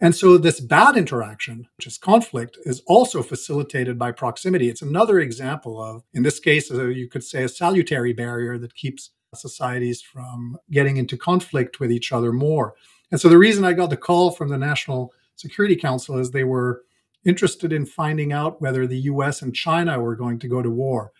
And 0.00 0.14
so, 0.14 0.36
this 0.36 0.60
bad 0.60 0.96
interaction, 0.96 1.66
which 1.78 1.86
is 1.86 1.96
conflict, 1.96 2.58
is 2.64 2.82
also 2.86 3.22
facilitated 3.22 3.98
by 3.98 4.12
proximity. 4.12 4.68
It's 4.68 4.82
another 4.82 5.20
example 5.20 5.82
of, 5.82 6.02
in 6.12 6.22
this 6.22 6.38
case, 6.38 6.70
uh, 6.70 6.88
you 6.88 7.08
could 7.08 7.24
say 7.24 7.44
a 7.44 7.48
salutary 7.48 8.12
barrier 8.12 8.58
that 8.58 8.74
keeps 8.74 9.10
societies 9.34 10.02
from 10.02 10.58
getting 10.70 10.98
into 10.98 11.16
conflict 11.16 11.80
with 11.80 11.90
each 11.90 12.12
other 12.12 12.32
more. 12.32 12.74
And 13.10 13.18
so, 13.18 13.30
the 13.30 13.38
reason 13.38 13.64
I 13.64 13.72
got 13.72 13.88
the 13.88 13.96
call 13.96 14.32
from 14.32 14.50
the 14.50 14.58
National 14.58 15.12
Security 15.36 15.76
Council 15.76 16.18
is 16.18 16.30
they 16.30 16.44
were 16.44 16.82
interested 17.24 17.72
in 17.72 17.86
finding 17.86 18.32
out 18.32 18.60
whether 18.60 18.86
the 18.86 19.00
US 19.00 19.40
and 19.40 19.54
China 19.54 19.98
were 19.98 20.14
going 20.14 20.38
to 20.40 20.48
go 20.48 20.60
to 20.60 20.70
war. 20.70 21.12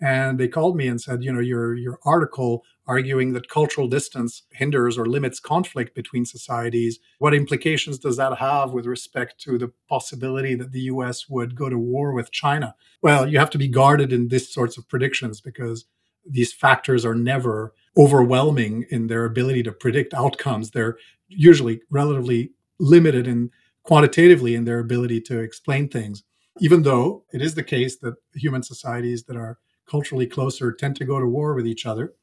And 0.00 0.38
they 0.38 0.48
called 0.48 0.76
me 0.76 0.88
and 0.88 1.00
said, 1.00 1.22
you 1.22 1.32
know, 1.32 1.40
your 1.40 1.74
your 1.74 2.00
article 2.04 2.64
arguing 2.86 3.32
that 3.32 3.48
cultural 3.48 3.88
distance 3.88 4.42
hinders 4.52 4.98
or 4.98 5.06
limits 5.06 5.40
conflict 5.40 5.94
between 5.94 6.24
societies. 6.24 6.98
What 7.18 7.34
implications 7.34 7.98
does 7.98 8.16
that 8.18 8.38
have 8.38 8.72
with 8.72 8.86
respect 8.86 9.40
to 9.42 9.58
the 9.58 9.72
possibility 9.88 10.54
that 10.54 10.72
the 10.72 10.82
US 10.82 11.28
would 11.28 11.54
go 11.54 11.68
to 11.68 11.78
war 11.78 12.12
with 12.12 12.30
China? 12.30 12.74
Well, 13.02 13.28
you 13.28 13.38
have 13.38 13.50
to 13.50 13.58
be 13.58 13.68
guarded 13.68 14.12
in 14.12 14.28
these 14.28 14.52
sorts 14.52 14.76
of 14.76 14.88
predictions 14.88 15.40
because 15.40 15.86
these 16.26 16.52
factors 16.52 17.04
are 17.04 17.14
never 17.14 17.74
overwhelming 17.96 18.86
in 18.90 19.06
their 19.06 19.24
ability 19.24 19.62
to 19.62 19.72
predict 19.72 20.14
outcomes. 20.14 20.70
They're 20.70 20.96
usually 21.28 21.80
relatively 21.90 22.52
limited 22.78 23.26
in 23.26 23.50
quantitatively 23.82 24.54
in 24.54 24.64
their 24.64 24.78
ability 24.78 25.20
to 25.20 25.38
explain 25.38 25.88
things. 25.88 26.22
Even 26.60 26.82
though 26.82 27.24
it 27.32 27.42
is 27.42 27.54
the 27.54 27.62
case 27.62 27.96
that 27.98 28.14
human 28.34 28.62
societies 28.62 29.24
that 29.24 29.36
are 29.36 29.58
culturally 29.86 30.26
closer 30.26 30.72
tend 30.72 30.96
to 30.96 31.04
go 31.04 31.20
to 31.20 31.26
war 31.26 31.54
with 31.54 31.66
each 31.66 31.84
other, 31.84 32.14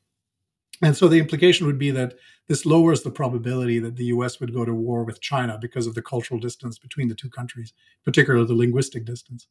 and 0.82 0.96
so 0.96 1.08
the 1.08 1.20
implication 1.20 1.68
would 1.68 1.78
be 1.78 1.92
that 1.92 2.16
this 2.48 2.66
lowers 2.66 3.04
the 3.04 3.12
probability 3.12 3.80
that 3.80 3.96
the 3.96 4.06
US 4.06 4.40
would 4.40 4.54
go 4.54 4.66
to 4.66 4.74
war 4.74 5.04
with 5.04 5.22
China 5.22 5.58
because 5.60 5.88
of 5.88 5.96
the 5.96 6.02
cultural 6.02 6.40
distance 6.40 6.78
between 6.78 7.08
the 7.08 7.16
two 7.16 7.30
countries, 7.30 7.74
particularly 8.04 8.46
the 8.46 8.54
linguistic 8.54 9.06
distance. 9.06 9.48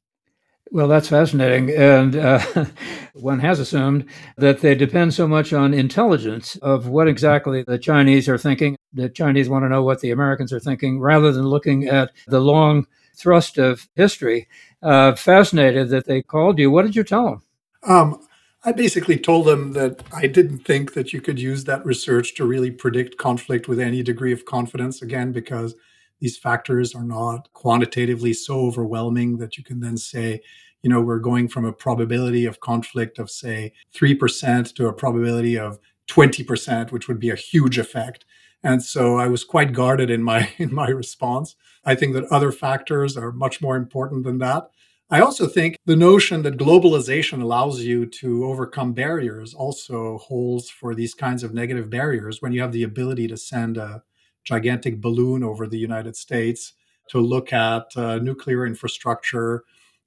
Well, 0.73 0.87
that's 0.87 1.09
fascinating. 1.09 1.71
And 1.71 2.15
uh, 2.15 2.41
one 3.15 3.41
has 3.41 3.59
assumed 3.59 4.05
that 4.37 4.61
they 4.61 4.75
depend 4.75 5.15
so 5.15 5.27
much 5.27 5.53
on 5.53 5.75
intelligence 5.75 6.57
of 6.57 6.87
what 6.87 7.09
exactly 7.09 7.65
the 7.65 7.79
Chinese 7.79 8.29
are 8.29 8.39
thinking. 8.39 8.77
The 8.93 9.09
Chinese 9.09 9.49
want 9.49 9.65
to 9.65 9.69
know 9.69 9.83
what 9.83 10.01
the 10.01 10.13
Americans 10.13 10.53
are 10.53 10.61
thinking 10.61 11.01
rather 11.01 11.33
than 11.33 11.47
looking 11.47 11.89
at 11.89 12.13
the 12.29 12.41
long 12.41 12.87
thrust 13.17 13.59
of 13.59 13.89
history. 13.95 14.49
Uh, 14.83 15.15
fascinated 15.15 15.89
that 15.89 16.07
they 16.07 16.23
called 16.23 16.59
you. 16.59 16.71
What 16.71 16.83
did 16.83 16.97
you 16.97 17.05
tell 17.05 17.25
them? 17.25 17.43
Um, 17.83 18.27
I 18.63 18.73
basically 18.73 19.17
told 19.17 19.47
them 19.47 19.73
that 19.73 20.03
I 20.13 20.27
didn't 20.27 20.59
think 20.59 20.93
that 20.93 21.15
you 21.15 21.23
could 21.23 21.41
use 21.41 21.65
that 21.65 21.85
research 21.87 22.35
to 22.35 22.45
really 22.45 22.71
predict 22.71 23.17
conflict 23.17 23.69
with 23.69 23.81
any 23.81 24.03
degree 24.03 24.33
of 24.33 24.45
confidence, 24.45 25.01
again, 25.01 25.33
because 25.33 25.75
these 26.21 26.37
factors 26.37 26.95
are 26.95 27.05
not 27.05 27.51
quantitatively 27.55 28.35
so 28.35 28.61
overwhelming 28.61 29.39
that 29.39 29.57
you 29.57 29.65
can 29.65 29.81
then 29.81 29.97
say, 29.97 30.43
you 30.83 30.91
know, 30.91 31.01
we're 31.01 31.19
going 31.19 31.49
from 31.49 31.65
a 31.65 31.73
probability 31.73 32.45
of 32.45 32.61
conflict 32.61 33.19
of, 33.19 33.31
say, 33.31 33.73
3% 33.95 34.75
to 34.75 34.89
a 34.89 34.93
probability 34.93 35.59
of 35.59 35.79
20%, 36.09 36.93
which 36.93 37.09
would 37.09 37.19
be 37.19 37.31
a 37.31 37.37
huge 37.37 37.79
effect. 37.79 38.27
And 38.63 38.83
so 38.83 39.17
I 39.17 39.27
was 39.29 39.43
quite 39.43 39.73
guarded 39.73 40.11
in 40.11 40.23
my 40.23 40.51
in 40.59 40.75
my 40.75 40.89
response. 40.89 41.57
I 41.87 41.95
think 41.95 42.13
that 42.13 42.25
other 42.25 42.53
factors 42.53 43.17
are 43.17 43.33
much 43.33 43.63
more 43.63 43.77
important 43.77 44.25
than 44.25 44.37
that. 44.39 44.71
I 45.13 45.23
also 45.23 45.49
think 45.49 45.77
the 45.87 45.97
notion 45.97 46.43
that 46.43 46.57
globalization 46.57 47.43
allows 47.43 47.81
you 47.81 48.07
to 48.07 48.45
overcome 48.45 48.93
barriers 48.93 49.55
also 49.55 50.19
holds 50.19 50.71
for 50.71 50.95
these 50.95 51.15
kinds 51.15 51.43
of 51.43 51.53
negative 51.53 51.91
barriers 51.91 52.41
when 52.41 52.53
you 52.53 52.61
have 52.61 52.71
the 52.71 52.85
ability 52.85 53.27
to 53.27 53.37
send 53.37 53.77
a 53.77 54.05
gigantic 54.45 55.01
balloon 55.01 55.43
over 55.43 55.67
the 55.67 55.79
United 55.79 56.15
States 56.15 56.75
to 57.09 57.19
look 57.19 57.53
at 57.53 57.87
uh, 57.97 58.21
nuclear 58.21 58.65
infrastructure 58.65 59.65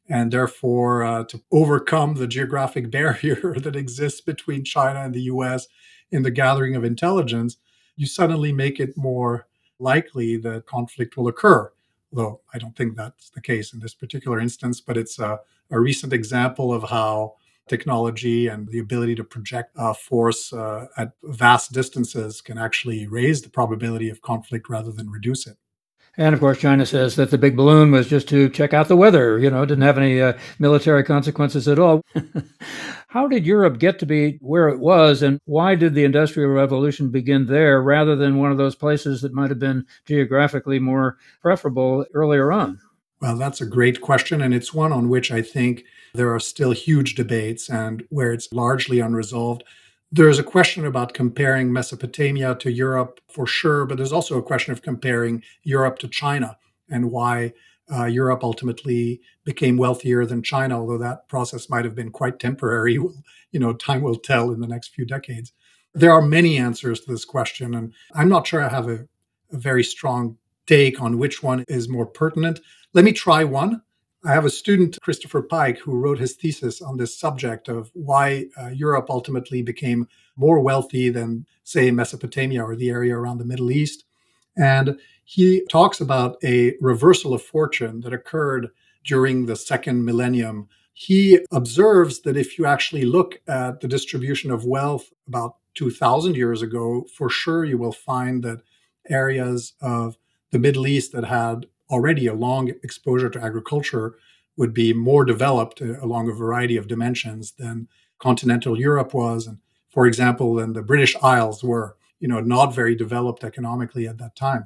and 0.07 0.31
therefore 0.31 1.03
uh, 1.03 1.25
to 1.25 1.41
overcome 1.51 2.13
the 2.13 2.27
geographic 2.27 2.89
barrier 2.97 3.55
that 3.59 3.75
exists 3.75 4.21
between 4.21 4.63
China 4.63 5.01
and 5.01 5.13
the 5.13 5.23
US 5.23 5.67
in 6.11 6.23
the 6.23 6.31
gathering 6.31 6.77
of 6.77 6.85
intelligence, 6.85 7.57
you 7.97 8.05
suddenly 8.05 8.53
make 8.53 8.79
it 8.79 8.95
more 8.95 9.47
likely 9.79 10.37
that 10.37 10.65
conflict 10.65 11.17
will 11.17 11.27
occur 11.27 11.69
though 12.13 12.41
I 12.53 12.57
don't 12.57 12.75
think 12.75 12.95
that's 12.95 13.29
the 13.29 13.41
case 13.41 13.73
in 13.73 13.79
this 13.79 13.93
particular 13.93 14.39
instance, 14.39 14.81
but 14.81 14.97
it's 14.97 15.19
a, 15.19 15.39
a 15.71 15.79
recent 15.79 16.13
example 16.13 16.73
of 16.73 16.83
how 16.83 17.35
technology 17.67 18.47
and 18.47 18.67
the 18.69 18.79
ability 18.79 19.15
to 19.15 19.23
project 19.23 19.77
force 19.97 20.51
uh, 20.51 20.87
at 20.97 21.13
vast 21.23 21.71
distances 21.71 22.41
can 22.41 22.57
actually 22.57 23.07
raise 23.07 23.41
the 23.41 23.49
probability 23.49 24.09
of 24.09 24.21
conflict 24.21 24.69
rather 24.69 24.91
than 24.91 25.09
reduce 25.09 25.47
it. 25.47 25.57
And 26.15 26.35
of 26.35 26.39
course, 26.39 26.59
China 26.59 26.85
says 26.85 27.15
that 27.15 27.31
the 27.31 27.39
big 27.39 27.55
balloon 27.55 27.91
was 27.91 28.07
just 28.07 28.29
to 28.29 28.47
check 28.49 28.71
out 28.71 28.87
the 28.87 28.95
weather, 28.95 29.39
you 29.39 29.49
know, 29.49 29.65
didn't 29.65 29.83
have 29.83 29.97
any 29.97 30.21
uh, 30.21 30.33
military 30.59 31.03
consequences 31.03 31.67
at 31.67 31.79
all. 31.79 32.01
How 33.13 33.27
did 33.27 33.45
Europe 33.45 33.77
get 33.77 33.99
to 33.99 34.07
be 34.07 34.39
where 34.41 34.69
it 34.69 34.79
was, 34.79 35.21
and 35.21 35.39
why 35.45 35.75
did 35.75 35.93
the 35.93 36.03
Industrial 36.03 36.49
Revolution 36.49 37.11
begin 37.11 37.45
there 37.45 37.79
rather 37.79 38.15
than 38.15 38.39
one 38.39 38.51
of 38.51 38.57
those 38.57 38.73
places 38.73 39.21
that 39.21 39.35
might 39.35 39.51
have 39.51 39.59
been 39.59 39.85
geographically 40.07 40.79
more 40.79 41.19
preferable 41.39 42.07
earlier 42.15 42.51
on? 42.51 42.79
Well, 43.21 43.37
that's 43.37 43.61
a 43.61 43.67
great 43.67 44.01
question, 44.01 44.41
and 44.41 44.51
it's 44.51 44.73
one 44.73 44.91
on 44.91 45.09
which 45.09 45.31
I 45.31 45.43
think 45.43 45.83
there 46.15 46.33
are 46.33 46.39
still 46.39 46.71
huge 46.71 47.13
debates 47.13 47.69
and 47.69 48.03
where 48.09 48.33
it's 48.33 48.51
largely 48.51 48.99
unresolved. 48.99 49.63
There's 50.11 50.39
a 50.39 50.43
question 50.43 50.83
about 50.83 51.13
comparing 51.13 51.71
Mesopotamia 51.71 52.55
to 52.55 52.71
Europe 52.71 53.19
for 53.29 53.45
sure, 53.45 53.85
but 53.85 53.97
there's 53.97 54.11
also 54.11 54.39
a 54.39 54.43
question 54.43 54.71
of 54.71 54.81
comparing 54.81 55.43
Europe 55.61 55.99
to 55.99 56.07
China 56.07 56.57
and 56.89 57.11
why 57.11 57.53
uh, 57.91 58.05
Europe 58.05 58.43
ultimately 58.43 59.21
became 59.43 59.77
wealthier 59.77 60.25
than 60.25 60.41
China, 60.41 60.79
although 60.79 60.97
that 60.97 61.27
process 61.27 61.69
might 61.69 61.85
have 61.85 61.95
been 61.95 62.11
quite 62.11 62.39
temporary. 62.39 62.99
You 63.51 63.59
know, 63.59 63.73
time 63.73 64.01
will 64.01 64.15
tell 64.15 64.49
in 64.49 64.61
the 64.61 64.67
next 64.67 64.95
few 64.95 65.05
decades. 65.05 65.53
There 65.93 66.11
are 66.11 66.23
many 66.23 66.57
answers 66.57 67.01
to 67.01 67.11
this 67.11 67.23
question, 67.23 67.75
and 67.75 67.93
I'm 68.15 68.27
not 68.27 68.47
sure 68.47 68.63
I 68.63 68.67
have 68.67 68.89
a, 68.89 69.07
a 69.51 69.57
very 69.57 69.83
strong 69.83 70.37
take 70.65 70.99
on 70.99 71.19
which 71.19 71.43
one 71.43 71.63
is 71.67 71.87
more 71.87 72.07
pertinent. 72.07 72.61
Let 72.93 73.05
me 73.05 73.11
try 73.11 73.43
one. 73.43 73.83
I 74.25 74.31
have 74.31 74.45
a 74.45 74.49
student, 74.49 74.97
Christopher 75.01 75.41
Pike, 75.41 75.77
who 75.77 75.99
wrote 75.99 76.17
his 76.17 76.33
thesis 76.33 76.81
on 76.81 76.97
this 76.97 77.19
subject 77.19 77.67
of 77.67 77.91
why 77.93 78.45
uh, 78.59 78.69
Europe 78.69 79.07
ultimately 79.09 79.61
became 79.61 80.07
more 80.37 80.61
wealthy 80.61 81.09
than, 81.09 81.45
say, 81.63 81.91
Mesopotamia 81.91 82.63
or 82.63 82.75
the 82.75 82.89
area 82.89 83.15
around 83.15 83.37
the 83.37 83.45
Middle 83.45 83.69
East. 83.69 84.05
And 84.57 84.99
he 85.23 85.65
talks 85.69 86.01
about 86.01 86.37
a 86.43 86.75
reversal 86.81 87.33
of 87.33 87.41
fortune 87.41 88.01
that 88.01 88.13
occurred 88.13 88.69
during 89.05 89.45
the 89.45 89.55
second 89.55 90.05
millennium. 90.05 90.67
He 90.93 91.39
observes 91.51 92.21
that 92.21 92.37
if 92.37 92.57
you 92.57 92.65
actually 92.65 93.05
look 93.05 93.41
at 93.47 93.81
the 93.81 93.87
distribution 93.87 94.51
of 94.51 94.65
wealth 94.65 95.11
about 95.27 95.55
2,000 95.75 96.35
years 96.35 96.61
ago, 96.61 97.05
for 97.15 97.29
sure 97.29 97.65
you 97.65 97.77
will 97.77 97.91
find 97.91 98.43
that 98.43 98.61
areas 99.09 99.73
of 99.81 100.17
the 100.51 100.59
Middle 100.59 100.85
East 100.85 101.13
that 101.13 101.25
had 101.25 101.65
already 101.89 102.27
a 102.27 102.33
long 102.33 102.69
exposure 102.83 103.29
to 103.29 103.43
agriculture 103.43 104.15
would 104.57 104.73
be 104.73 104.93
more 104.93 105.25
developed 105.25 105.81
uh, 105.81 105.99
along 105.99 106.29
a 106.29 106.33
variety 106.33 106.77
of 106.77 106.87
dimensions 106.87 107.53
than 107.53 107.87
continental 108.19 108.79
Europe 108.79 109.13
was, 109.13 109.47
and 109.47 109.57
for 109.89 110.05
example, 110.05 110.55
than 110.55 110.73
the 110.73 110.81
British 110.81 111.15
Isles 111.21 111.63
were. 111.63 111.97
You 112.23 112.29
know, 112.29 112.39
not 112.39 112.73
very 112.73 112.95
developed 112.95 113.43
economically 113.43 114.07
at 114.07 114.17
that 114.17 114.35
time. 114.47 114.63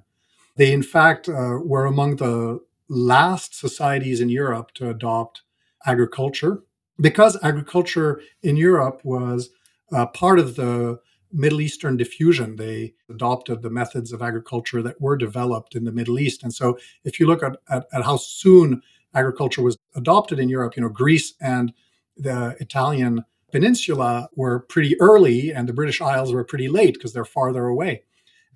They, 0.58 0.72
in 0.72 0.84
fact, 0.84 1.28
uh, 1.28 1.58
were 1.72 1.86
among 1.86 2.18
the 2.18 2.60
last 2.88 3.56
societies 3.56 4.20
in 4.22 4.30
Europe 4.30 4.70
to 4.76 4.90
adopt 4.90 5.42
agriculture 5.86 6.64
because 7.00 7.34
agriculture 7.42 8.22
in 8.44 8.58
Europe 8.58 9.02
was 9.04 9.50
uh, 9.92 10.06
part 10.06 10.38
of 10.38 10.56
the 10.56 11.00
Middle 11.32 11.62
Eastern 11.62 11.98
diffusion. 11.98 12.56
They 12.56 12.94
adopted 13.10 13.62
the 13.62 13.70
methods 13.70 14.14
of 14.14 14.22
agriculture 14.22 14.82
that 14.84 15.02
were 15.02 15.18
developed 15.18 15.76
in 15.76 15.84
the 15.84 15.92
Middle 15.92 16.20
East. 16.20 16.44
And 16.44 16.54
so 16.54 16.78
if 17.04 17.20
you 17.20 17.26
look 17.28 17.44
at, 17.44 17.58
at, 17.70 17.88
at 17.92 18.04
how 18.04 18.18
soon 18.18 18.82
agriculture 19.14 19.64
was 19.64 19.78
adopted 19.96 20.40
in 20.40 20.50
Europe, 20.50 20.76
you 20.76 20.84
know, 20.84 20.90
Greece 20.90 21.34
and 21.42 21.74
the 22.16 22.56
Italian 22.60 23.26
Peninsula 23.52 24.30
were 24.36 24.60
pretty 24.60 25.00
early 25.00 25.54
and 25.54 25.68
the 25.68 25.74
British 25.74 26.02
Isles 26.02 26.34
were 26.34 26.44
pretty 26.44 26.68
late 26.68 26.96
because 26.96 27.14
they're 27.14 27.26
farther 27.26 27.66
away. 27.66 28.04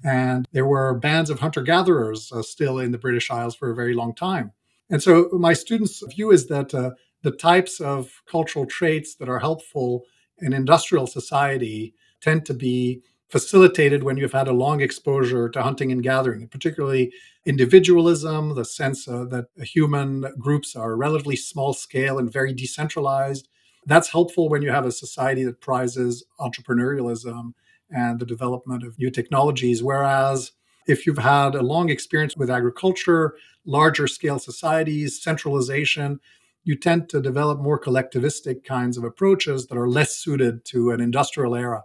And 0.03 0.47
there 0.51 0.65
were 0.65 0.95
bands 0.95 1.29
of 1.29 1.39
hunter 1.39 1.61
gatherers 1.61 2.31
uh, 2.31 2.41
still 2.41 2.79
in 2.79 2.91
the 2.91 2.97
British 2.97 3.29
Isles 3.29 3.55
for 3.55 3.69
a 3.69 3.75
very 3.75 3.93
long 3.93 4.15
time. 4.15 4.51
And 4.89 5.01
so 5.01 5.29
my 5.33 5.53
students' 5.53 6.03
view 6.13 6.31
is 6.31 6.47
that 6.47 6.73
uh, 6.73 6.91
the 7.23 7.31
types 7.31 7.79
of 7.79 8.21
cultural 8.25 8.65
traits 8.65 9.15
that 9.15 9.29
are 9.29 9.39
helpful 9.39 10.03
in 10.39 10.53
industrial 10.53 11.07
society 11.07 11.93
tend 12.19 12.45
to 12.47 12.53
be 12.53 13.01
facilitated 13.29 14.03
when 14.03 14.17
you've 14.17 14.33
had 14.33 14.49
a 14.49 14.53
long 14.53 14.81
exposure 14.81 15.47
to 15.47 15.63
hunting 15.63 15.91
and 15.91 16.03
gathering, 16.03 16.47
particularly 16.49 17.13
individualism, 17.45 18.53
the 18.55 18.65
sense 18.65 19.07
uh, 19.07 19.23
that 19.25 19.45
human 19.57 20.25
groups 20.37 20.75
are 20.75 20.97
relatively 20.97 21.37
small 21.37 21.73
scale 21.73 22.17
and 22.19 22.31
very 22.31 22.53
decentralized. 22.53 23.47
That's 23.85 24.11
helpful 24.11 24.49
when 24.49 24.61
you 24.61 24.71
have 24.71 24.85
a 24.85 24.91
society 24.91 25.43
that 25.43 25.61
prizes 25.61 26.23
entrepreneurialism 26.39 27.53
and 27.89 28.19
the 28.19 28.25
development 28.25 28.83
of 28.83 28.97
new 28.99 29.09
technologies. 29.09 29.83
Whereas 29.83 30.51
if 30.87 31.05
you've 31.05 31.17
had 31.17 31.55
a 31.55 31.61
long 31.61 31.89
experience 31.89 32.35
with 32.35 32.49
agriculture, 32.49 33.35
larger 33.65 34.07
scale 34.07 34.39
societies, 34.39 35.21
centralization, 35.21 36.19
you 36.63 36.75
tend 36.75 37.09
to 37.09 37.21
develop 37.21 37.59
more 37.59 37.79
collectivistic 37.79 38.63
kinds 38.63 38.97
of 38.97 39.03
approaches 39.03 39.67
that 39.67 39.77
are 39.77 39.89
less 39.89 40.15
suited 40.15 40.63
to 40.65 40.91
an 40.91 41.01
industrial 41.01 41.55
era. 41.55 41.83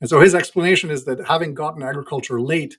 And 0.00 0.08
so 0.08 0.20
his 0.20 0.34
explanation 0.34 0.90
is 0.90 1.04
that 1.04 1.26
having 1.26 1.54
gotten 1.54 1.82
agriculture 1.82 2.40
late 2.40 2.78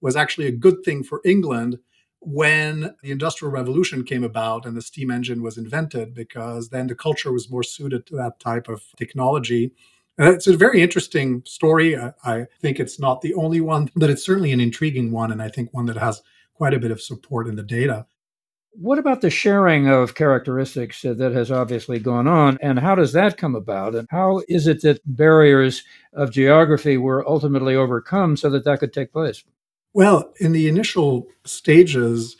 was 0.00 0.16
actually 0.16 0.46
a 0.46 0.52
good 0.52 0.84
thing 0.84 1.02
for 1.02 1.20
England 1.24 1.78
when 2.24 2.94
the 3.02 3.10
Industrial 3.10 3.50
Revolution 3.50 4.04
came 4.04 4.22
about 4.22 4.64
and 4.64 4.76
the 4.76 4.82
steam 4.82 5.10
engine 5.10 5.42
was 5.42 5.58
invented, 5.58 6.14
because 6.14 6.68
then 6.68 6.86
the 6.86 6.94
culture 6.94 7.32
was 7.32 7.50
more 7.50 7.64
suited 7.64 8.06
to 8.06 8.16
that 8.16 8.38
type 8.38 8.68
of 8.68 8.84
technology. 8.96 9.72
And 10.18 10.28
it's 10.28 10.46
a 10.46 10.56
very 10.56 10.82
interesting 10.82 11.42
story. 11.44 11.96
I, 11.96 12.12
I 12.24 12.46
think 12.60 12.78
it's 12.78 13.00
not 13.00 13.22
the 13.22 13.34
only 13.34 13.60
one, 13.60 13.90
but 13.96 14.10
it's 14.10 14.24
certainly 14.24 14.52
an 14.52 14.60
intriguing 14.60 15.10
one, 15.10 15.32
and 15.32 15.42
I 15.42 15.48
think 15.48 15.74
one 15.74 15.86
that 15.86 15.96
has 15.96 16.22
quite 16.54 16.74
a 16.74 16.78
bit 16.78 16.90
of 16.90 17.02
support 17.02 17.48
in 17.48 17.56
the 17.56 17.62
data. 17.62 18.06
What 18.74 18.98
about 18.98 19.20
the 19.20 19.28
sharing 19.28 19.88
of 19.88 20.14
characteristics 20.14 21.02
that 21.02 21.32
has 21.32 21.50
obviously 21.50 21.98
gone 21.98 22.26
on, 22.28 22.56
and 22.62 22.78
how 22.78 22.94
does 22.94 23.12
that 23.12 23.36
come 23.36 23.54
about? 23.54 23.94
And 23.94 24.06
how 24.10 24.42
is 24.48 24.66
it 24.66 24.80
that 24.82 25.00
barriers 25.04 25.82
of 26.12 26.30
geography 26.30 26.96
were 26.96 27.28
ultimately 27.28 27.74
overcome 27.74 28.36
so 28.36 28.48
that 28.50 28.64
that 28.64 28.80
could 28.80 28.92
take 28.92 29.12
place? 29.12 29.44
Well, 29.94 30.32
in 30.40 30.52
the 30.52 30.68
initial 30.68 31.26
stages, 31.44 32.36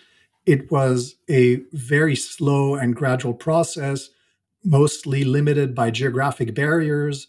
it 0.47 0.71
was 0.71 1.17
a 1.29 1.57
very 1.73 2.17
slow 2.17 2.75
and 2.75 2.97
gradual 2.97 3.35
process, 3.35 4.09
mostly 4.65 5.25
limited 5.25 5.75
by 5.75 5.91
geographic 5.91 6.55
barriers. 6.55 7.29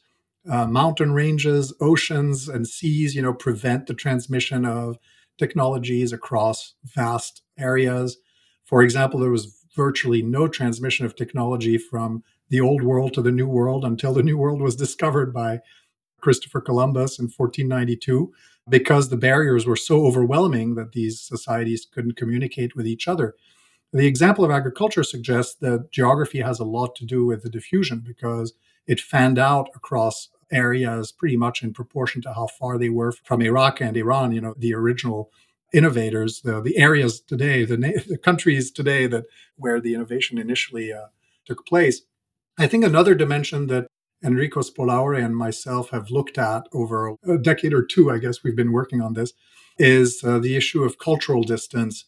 Uh, 0.49 0.65
mountain 0.65 1.13
ranges, 1.13 1.73
oceans, 1.79 2.49
and 2.49 2.67
seas, 2.67 3.15
you 3.15 3.21
know, 3.21 3.33
prevent 3.33 3.87
the 3.87 3.93
transmission 3.93 4.65
of 4.65 4.97
technologies 5.37 6.11
across 6.11 6.73
vast 6.83 7.41
areas. 7.57 8.17
For 8.65 8.81
example, 8.81 9.19
there 9.19 9.29
was 9.29 9.57
virtually 9.75 10.21
no 10.21 10.47
transmission 10.47 11.05
of 11.05 11.15
technology 11.15 11.77
from 11.77 12.23
the 12.49 12.61
old 12.61 12.83
world 12.83 13.13
to 13.13 13.21
the 13.21 13.31
new 13.31 13.47
world 13.47 13.83
until 13.83 14.13
the 14.13 14.23
new 14.23 14.37
world 14.37 14.61
was 14.61 14.75
discovered 14.75 15.33
by 15.33 15.59
Christopher 16.23 16.61
Columbus 16.61 17.19
in 17.19 17.25
1492 17.25 18.33
because 18.69 19.09
the 19.09 19.17
barriers 19.17 19.65
were 19.65 19.75
so 19.75 20.05
overwhelming 20.05 20.75
that 20.75 20.93
these 20.93 21.19
societies 21.19 21.85
couldn't 21.93 22.15
communicate 22.15 22.75
with 22.75 22.87
each 22.87 23.09
other. 23.09 23.35
The 23.91 24.07
example 24.07 24.45
of 24.45 24.49
agriculture 24.49 25.03
suggests 25.03 25.53
that 25.55 25.91
geography 25.91 26.39
has 26.39 26.59
a 26.59 26.63
lot 26.63 26.95
to 26.95 27.05
do 27.05 27.25
with 27.25 27.43
the 27.43 27.49
diffusion 27.49 28.01
because 28.05 28.53
it 28.87 29.01
fanned 29.01 29.37
out 29.37 29.67
across 29.75 30.29
areas 30.49 31.11
pretty 31.11 31.35
much 31.35 31.61
in 31.61 31.73
proportion 31.73 32.21
to 32.21 32.33
how 32.33 32.47
far 32.47 32.77
they 32.77 32.89
were 32.89 33.11
from 33.11 33.41
Iraq 33.41 33.81
and 33.81 33.97
Iran, 33.97 34.31
you 34.31 34.41
know, 34.41 34.55
the 34.57 34.73
original 34.73 35.29
innovators, 35.73 36.41
the, 36.41 36.61
the 36.61 36.77
areas 36.77 37.19
today, 37.19 37.65
the, 37.65 37.77
na- 37.77 38.01
the 38.07 38.17
countries 38.17 38.71
today 38.71 39.07
that 39.07 39.25
where 39.57 39.81
the 39.81 39.93
innovation 39.93 40.37
initially 40.37 40.93
uh, 40.93 41.07
took 41.45 41.65
place. 41.65 42.03
I 42.57 42.67
think 42.67 42.85
another 42.85 43.15
dimension 43.15 43.67
that 43.67 43.87
Enrico 44.23 44.61
Spolaore 44.61 45.23
and 45.23 45.35
myself 45.35 45.89
have 45.89 46.09
looked 46.09 46.37
at 46.37 46.67
over 46.73 47.15
a 47.27 47.37
decade 47.37 47.73
or 47.73 47.83
two, 47.83 48.09
I 48.09 48.19
guess 48.19 48.43
we've 48.43 48.55
been 48.55 48.71
working 48.71 49.01
on 49.01 49.13
this, 49.13 49.33
is 49.77 50.23
uh, 50.23 50.39
the 50.39 50.55
issue 50.55 50.83
of 50.83 50.97
cultural 50.97 51.43
distance. 51.43 52.05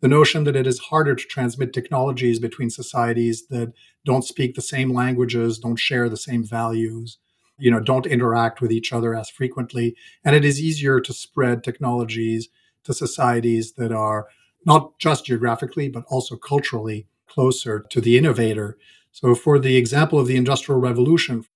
The 0.00 0.08
notion 0.08 0.44
that 0.44 0.56
it 0.56 0.66
is 0.66 0.78
harder 0.78 1.14
to 1.14 1.24
transmit 1.24 1.72
technologies 1.72 2.38
between 2.38 2.70
societies 2.70 3.46
that 3.48 3.72
don't 4.04 4.24
speak 4.24 4.54
the 4.54 4.62
same 4.62 4.92
languages, 4.92 5.58
don't 5.58 5.78
share 5.78 6.08
the 6.08 6.16
same 6.16 6.44
values, 6.44 7.18
you 7.58 7.70
know, 7.70 7.80
don't 7.80 8.06
interact 8.06 8.60
with 8.60 8.70
each 8.70 8.92
other 8.92 9.14
as 9.14 9.30
frequently. 9.30 9.96
And 10.24 10.36
it 10.36 10.44
is 10.44 10.60
easier 10.60 11.00
to 11.00 11.12
spread 11.12 11.64
technologies 11.64 12.48
to 12.84 12.92
societies 12.92 13.72
that 13.72 13.90
are 13.90 14.28
not 14.64 14.98
just 14.98 15.24
geographically, 15.24 15.88
but 15.88 16.04
also 16.08 16.36
culturally 16.36 17.06
closer 17.26 17.80
to 17.90 18.00
the 18.00 18.18
innovator. 18.18 18.76
So, 19.12 19.34
for 19.34 19.58
the 19.58 19.76
example 19.76 20.18
of 20.18 20.26
the 20.26 20.36
Industrial 20.36 20.80
Revolution, 20.80 21.46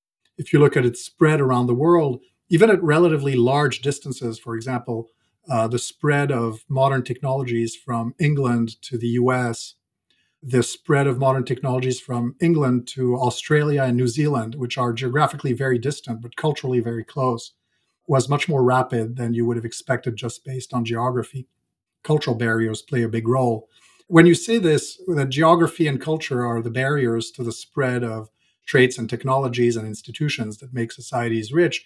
if 0.40 0.54
you 0.54 0.58
look 0.58 0.74
at 0.74 0.86
its 0.86 1.04
spread 1.04 1.38
around 1.38 1.66
the 1.66 1.74
world, 1.74 2.18
even 2.48 2.70
at 2.70 2.82
relatively 2.82 3.36
large 3.36 3.82
distances, 3.82 4.38
for 4.38 4.56
example, 4.56 5.10
uh, 5.50 5.68
the 5.68 5.78
spread 5.78 6.32
of 6.32 6.64
modern 6.66 7.04
technologies 7.04 7.76
from 7.76 8.14
England 8.18 8.80
to 8.80 8.96
the 8.96 9.08
US, 9.20 9.74
the 10.42 10.62
spread 10.62 11.06
of 11.06 11.18
modern 11.18 11.44
technologies 11.44 12.00
from 12.00 12.36
England 12.40 12.88
to 12.88 13.16
Australia 13.16 13.82
and 13.82 13.98
New 13.98 14.08
Zealand, 14.08 14.54
which 14.54 14.78
are 14.78 14.94
geographically 14.94 15.52
very 15.52 15.78
distant 15.78 16.22
but 16.22 16.36
culturally 16.36 16.80
very 16.80 17.04
close, 17.04 17.52
was 18.08 18.30
much 18.30 18.48
more 18.48 18.64
rapid 18.64 19.16
than 19.16 19.34
you 19.34 19.44
would 19.44 19.58
have 19.58 19.66
expected 19.66 20.16
just 20.16 20.42
based 20.42 20.72
on 20.72 20.86
geography. 20.86 21.46
Cultural 22.02 22.34
barriers 22.34 22.80
play 22.80 23.02
a 23.02 23.08
big 23.08 23.28
role. 23.28 23.68
When 24.06 24.24
you 24.24 24.34
say 24.34 24.56
this, 24.56 24.98
that 25.06 25.28
geography 25.28 25.86
and 25.86 26.00
culture 26.00 26.46
are 26.46 26.62
the 26.62 26.70
barriers 26.70 27.30
to 27.32 27.44
the 27.44 27.52
spread 27.52 28.02
of 28.02 28.30
traits 28.70 28.96
and 28.98 29.10
technologies 29.10 29.74
and 29.76 29.84
institutions 29.84 30.58
that 30.58 30.72
make 30.72 30.92
societies 30.92 31.52
rich, 31.52 31.84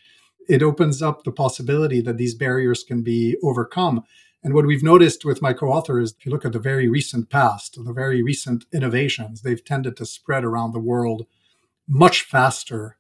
it 0.51 0.63
opens 0.63 1.01
up 1.01 1.25
the 1.25 1.33
possibility 1.33 2.03
that 2.03 2.19
these 2.19 2.35
barriers 2.35 2.85
can 2.85 3.03
be 3.03 3.39
overcome. 3.43 4.05
And 4.43 4.53
what 4.53 4.67
we've 4.67 4.83
noticed 4.83 5.25
with 5.25 5.41
my 5.41 5.55
co 5.55 5.69
author 5.69 5.99
is 5.99 6.13
if 6.13 6.27
you 6.27 6.31
look 6.31 6.45
at 6.45 6.53
the 6.53 6.59
very 6.59 6.87
recent 6.87 7.31
past, 7.31 7.83
the 7.83 7.93
very 7.95 8.23
recent 8.23 8.67
innovations, 8.71 9.41
they've 9.41 9.65
tended 9.65 9.97
to 9.97 10.05
spread 10.05 10.45
around 10.45 10.73
the 10.73 10.87
world 10.93 11.25
much 11.89 12.21
faster 12.21 12.99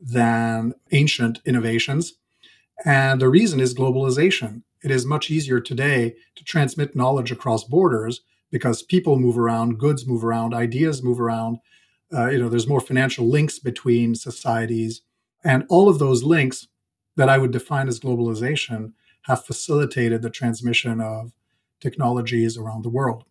than 0.00 0.72
ancient 0.92 1.40
innovations. 1.44 2.14
And 2.86 3.20
the 3.20 3.28
reason 3.28 3.60
is 3.60 3.74
globalization. 3.74 4.62
It 4.82 4.90
is 4.90 5.04
much 5.04 5.30
easier 5.30 5.60
today 5.60 6.14
to 6.36 6.44
transmit 6.44 6.96
knowledge 6.96 7.30
across 7.30 7.64
borders 7.64 8.22
because 8.50 8.82
people 8.82 9.18
move 9.18 9.38
around, 9.38 9.78
goods 9.78 10.06
move 10.06 10.24
around, 10.24 10.54
ideas 10.54 11.02
move 11.02 11.20
around. 11.20 11.58
Uh, 12.12 12.28
you 12.28 12.38
know, 12.38 12.48
there's 12.48 12.68
more 12.68 12.80
financial 12.80 13.26
links 13.26 13.58
between 13.58 14.14
societies, 14.14 15.02
and 15.44 15.64
all 15.68 15.88
of 15.88 15.98
those 15.98 16.22
links 16.22 16.68
that 17.16 17.28
I 17.28 17.38
would 17.38 17.50
define 17.50 17.88
as 17.88 18.00
globalization 18.00 18.92
have 19.22 19.44
facilitated 19.44 20.22
the 20.22 20.30
transmission 20.30 21.00
of 21.00 21.32
technologies 21.80 22.56
around 22.56 22.84
the 22.84 22.90
world. 22.90 23.24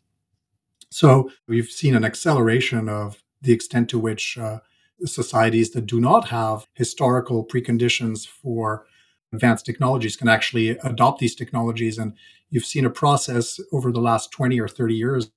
So 0.89 1.31
we've 1.47 1.69
seen 1.69 1.95
an 1.95 2.05
acceleration 2.05 2.89
of 2.89 3.23
the 3.41 3.53
extent 3.53 3.89
to 3.89 3.99
which 3.99 4.37
uh, 4.37 4.59
societies 5.03 5.71
that 5.71 5.85
do 5.85 5.99
not 5.99 6.27
have 6.29 6.67
historical 6.73 7.45
preconditions 7.45 8.27
for 8.27 8.85
advanced 9.33 9.65
technologies 9.65 10.15
can 10.15 10.27
actually 10.27 10.69
adopt 10.83 11.19
these 11.19 11.35
technologies. 11.35 11.97
And 11.97 12.13
you've 12.49 12.65
seen 12.65 12.85
a 12.85 12.89
process 12.89 13.59
over 13.71 13.91
the 13.91 13.99
last 13.99 14.31
20 14.31 14.59
or 14.59 14.67
30 14.67 14.95
years, 14.95 15.31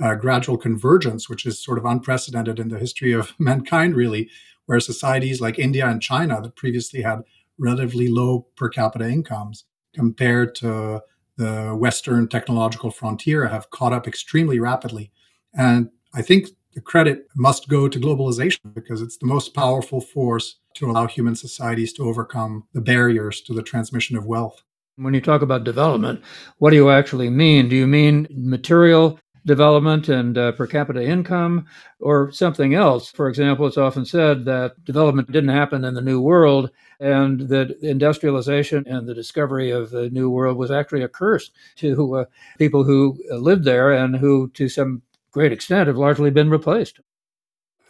uh, 0.00 0.14
gradual 0.14 0.56
convergence, 0.56 1.28
which 1.28 1.46
is 1.46 1.62
sort 1.62 1.78
of 1.78 1.84
unprecedented 1.84 2.58
in 2.58 2.68
the 2.68 2.78
history 2.78 3.12
of 3.12 3.32
mankind, 3.38 3.94
really, 3.94 4.28
where 4.66 4.80
societies 4.80 5.40
like 5.40 5.58
India 5.58 5.86
and 5.86 6.02
China 6.02 6.40
that 6.40 6.56
previously 6.56 7.02
had 7.02 7.22
relatively 7.58 8.08
low 8.08 8.46
per 8.56 8.68
capita 8.68 9.08
incomes 9.08 9.64
compared 9.94 10.54
to 10.54 11.02
the 11.36 11.74
Western 11.76 12.28
technological 12.28 12.90
frontier 12.90 13.48
have 13.48 13.70
caught 13.70 13.92
up 13.92 14.06
extremely 14.06 14.58
rapidly. 14.58 15.10
And 15.54 15.90
I 16.14 16.22
think 16.22 16.48
the 16.74 16.80
credit 16.80 17.26
must 17.34 17.68
go 17.68 17.88
to 17.88 17.98
globalization 17.98 18.74
because 18.74 19.02
it's 19.02 19.16
the 19.16 19.26
most 19.26 19.54
powerful 19.54 20.00
force 20.00 20.56
to 20.74 20.90
allow 20.90 21.06
human 21.06 21.34
societies 21.34 21.92
to 21.94 22.04
overcome 22.04 22.64
the 22.74 22.80
barriers 22.80 23.40
to 23.42 23.54
the 23.54 23.62
transmission 23.62 24.16
of 24.16 24.26
wealth. 24.26 24.62
When 24.96 25.14
you 25.14 25.20
talk 25.20 25.42
about 25.42 25.64
development, 25.64 26.22
what 26.58 26.70
do 26.70 26.76
you 26.76 26.90
actually 26.90 27.30
mean? 27.30 27.68
Do 27.68 27.76
you 27.76 27.86
mean 27.86 28.28
material 28.30 29.18
development 29.44 30.08
and 30.08 30.36
uh, 30.36 30.52
per 30.52 30.66
capita 30.66 31.02
income 31.02 31.66
or 31.98 32.30
something 32.32 32.74
else? 32.74 33.10
For 33.10 33.28
example, 33.28 33.66
it's 33.66 33.78
often 33.78 34.04
said 34.04 34.44
that 34.44 34.84
development 34.84 35.30
didn't 35.30 35.50
happen 35.50 35.84
in 35.84 35.94
the 35.94 36.00
New 36.00 36.20
World 36.20 36.70
and 37.00 37.40
that 37.48 37.78
industrialization 37.82 38.86
and 38.86 39.06
the 39.06 39.14
discovery 39.14 39.70
of 39.70 39.90
the 39.90 40.10
New 40.10 40.30
World 40.30 40.56
was 40.56 40.70
actually 40.70 41.02
a 41.02 41.08
curse 41.08 41.50
to 41.76 42.16
uh, 42.16 42.24
people 42.58 42.84
who 42.84 43.16
lived 43.30 43.64
there 43.64 43.92
and 43.92 44.16
who, 44.16 44.48
to 44.50 44.68
some 44.68 45.02
great 45.32 45.52
extent, 45.52 45.86
have 45.86 45.96
largely 45.96 46.30
been 46.30 46.50
replaced. 46.50 47.00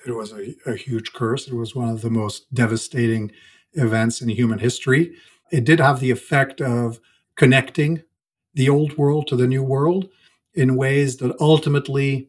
It 0.07 0.13
was 0.13 0.33
a, 0.33 0.55
a 0.67 0.77
huge 0.77 1.13
curse. 1.13 1.49
It 1.49 1.55
was 1.55 1.75
one 1.75 1.89
of 1.89 2.01
the 2.01 2.11
most 2.11 2.53
devastating 2.55 3.33
events 3.75 4.23
in 4.23 4.29
human 4.29 4.59
history. 4.59 5.15
It 5.51 5.65
did 5.65 5.81
have 5.81 6.01
the 6.01 6.11
effect 6.11 6.61
of 6.61 7.01
connecting 7.37 8.03
the 8.55 8.69
old 8.69 8.97
world 8.97 9.27
to 9.29 9.37
the 9.37 9.47
new 9.47 9.63
world 9.63 10.09
in 10.55 10.77
ways 10.77 11.17
that 11.19 11.37
ultimately, 11.41 12.29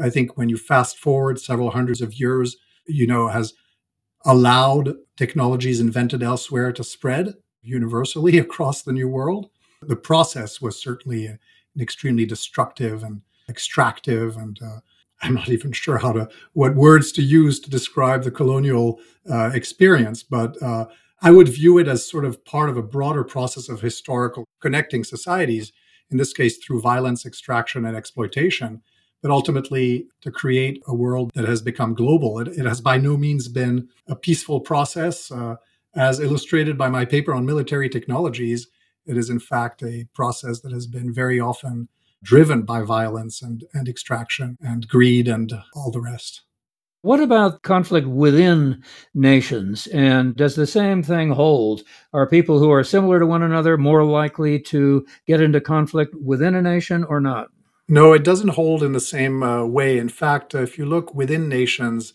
I 0.00 0.10
think, 0.10 0.36
when 0.36 0.48
you 0.48 0.56
fast 0.56 0.98
forward 0.98 1.40
several 1.40 1.70
hundreds 1.70 2.00
of 2.00 2.14
years, 2.14 2.56
you 2.86 3.06
know, 3.06 3.28
has 3.28 3.54
allowed 4.24 4.94
technologies 5.16 5.80
invented 5.80 6.22
elsewhere 6.22 6.72
to 6.72 6.84
spread 6.84 7.34
universally 7.62 8.38
across 8.46 8.82
the 8.82 8.92
new 8.92 9.08
world. 9.08 9.48
The 9.80 9.96
process 9.96 10.60
was 10.60 10.80
certainly 10.80 11.26
an 11.26 11.38
extremely 11.80 12.24
destructive 12.24 13.02
and 13.02 13.22
extractive 13.48 14.36
and 14.36 14.58
uh, 14.62 14.78
I'm 15.24 15.34
not 15.34 15.50
even 15.50 15.70
sure 15.70 15.98
how 15.98 16.12
to 16.12 16.28
what 16.52 16.74
words 16.74 17.12
to 17.12 17.22
use 17.22 17.60
to 17.60 17.70
describe 17.70 18.24
the 18.24 18.30
colonial 18.32 18.98
uh, 19.30 19.50
experience, 19.54 20.24
but 20.24 20.60
uh, 20.60 20.86
I 21.20 21.30
would 21.30 21.48
view 21.48 21.78
it 21.78 21.86
as 21.86 22.08
sort 22.10 22.24
of 22.24 22.44
part 22.44 22.68
of 22.68 22.76
a 22.76 22.82
broader 22.82 23.22
process 23.22 23.68
of 23.68 23.80
historical 23.80 24.44
connecting 24.60 25.04
societies. 25.04 25.72
In 26.12 26.18
this 26.18 26.32
case, 26.32 26.58
through 26.58 26.82
violence, 26.82 27.26
extraction, 27.26 27.84
and 27.86 27.96
exploitation, 27.96 28.82
but 29.22 29.30
ultimately 29.30 30.06
to 30.20 30.30
create 30.30 30.82
a 30.86 30.94
world 30.94 31.30
that 31.34 31.48
has 31.48 31.62
become 31.62 31.94
global. 31.94 32.38
It, 32.38 32.48
it 32.48 32.66
has 32.66 32.80
by 32.80 32.98
no 32.98 33.16
means 33.16 33.48
been 33.48 33.88
a 34.06 34.14
peaceful 34.14 34.60
process, 34.60 35.32
uh, 35.32 35.56
as 35.94 36.20
illustrated 36.20 36.76
by 36.76 36.88
my 36.88 37.04
paper 37.04 37.32
on 37.32 37.46
military 37.46 37.88
technologies. 37.88 38.68
It 39.06 39.16
is, 39.16 39.30
in 39.30 39.40
fact, 39.40 39.82
a 39.82 40.06
process 40.12 40.60
that 40.60 40.72
has 40.72 40.86
been 40.86 41.12
very 41.12 41.40
often 41.40 41.88
driven 42.22 42.62
by 42.62 42.82
violence 42.82 43.42
and, 43.42 43.64
and 43.72 43.88
extraction 43.88 44.58
and 44.60 44.86
greed 44.86 45.26
and 45.26 45.52
all 45.74 45.90
the 45.90 46.00
rest. 46.00 46.42
What 47.02 47.18
about 47.18 47.62
conflict 47.62 48.06
within 48.06 48.84
nations? 49.12 49.88
And 49.88 50.36
does 50.36 50.54
the 50.54 50.68
same 50.68 51.02
thing 51.02 51.30
hold? 51.30 51.82
Are 52.12 52.28
people 52.28 52.60
who 52.60 52.70
are 52.70 52.84
similar 52.84 53.18
to 53.18 53.26
one 53.26 53.42
another 53.42 53.76
more 53.76 54.04
likely 54.04 54.60
to 54.60 55.04
get 55.26 55.40
into 55.40 55.60
conflict 55.60 56.14
within 56.14 56.54
a 56.54 56.62
nation 56.62 57.02
or 57.02 57.20
not? 57.20 57.48
No, 57.88 58.12
it 58.12 58.22
doesn't 58.22 58.50
hold 58.50 58.84
in 58.84 58.92
the 58.92 59.00
same 59.00 59.42
uh, 59.42 59.64
way. 59.64 59.98
In 59.98 60.08
fact, 60.08 60.54
uh, 60.54 60.62
if 60.62 60.78
you 60.78 60.86
look 60.86 61.12
within 61.12 61.48
nations, 61.48 62.14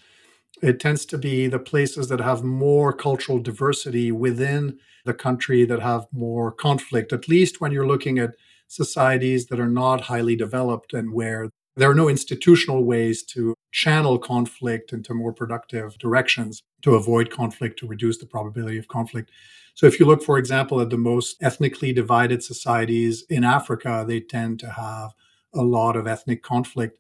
it 0.62 0.80
tends 0.80 1.06
to 1.08 1.18
be 1.18 1.48
the 1.48 1.60
places 1.60 2.08
that 2.08 2.22
have 2.22 2.46
more 2.46 2.94
cultural 2.94 3.40
diversity 3.40 4.10
within 4.14 4.80
the 5.04 5.14
country 5.14 5.66
that 5.66 5.82
have 5.82 6.08
more 6.14 6.50
conflict, 6.50 7.12
at 7.12 7.28
least 7.28 7.60
when 7.60 7.74
you're 7.74 7.86
looking 7.86 8.20
at 8.20 8.36
societies 8.70 9.48
that 9.48 9.60
are 9.60 9.70
not 9.70 10.02
highly 10.02 10.38
developed 10.38 10.94
and 10.94 11.12
where 11.12 11.50
there 11.76 11.92
are 11.92 11.96
no 11.96 12.08
institutional 12.08 12.86
ways 12.86 13.22
to 13.24 13.54
channel 13.72 14.18
conflict 14.18 14.94
into 14.94 15.14
more 15.14 15.34
productive 15.34 15.98
directions 15.98 16.64
to 16.82 16.96
avoid 16.96 17.30
conflict, 17.30 17.80
to 17.80 17.88
reduce 17.88 18.18
the 18.18 18.26
probability 18.26 18.78
of 18.78 18.88
conflict. 18.88 19.32
So, 19.74 19.86
if 19.86 20.00
you 20.00 20.06
look, 20.06 20.24
for 20.24 20.38
example, 20.38 20.82
at 20.82 20.90
the 20.90 20.98
most 20.98 21.38
ethnically 21.42 21.94
divided 21.94 22.44
societies 22.44 23.26
in 23.30 23.44
Africa, 23.44 24.04
they 24.08 24.20
tend 24.20 24.60
to 24.62 24.72
have 24.72 25.12
a 25.54 25.62
lot 25.62 25.96
of 25.96 26.08
ethnic 26.08 26.42
conflict. 26.44 27.00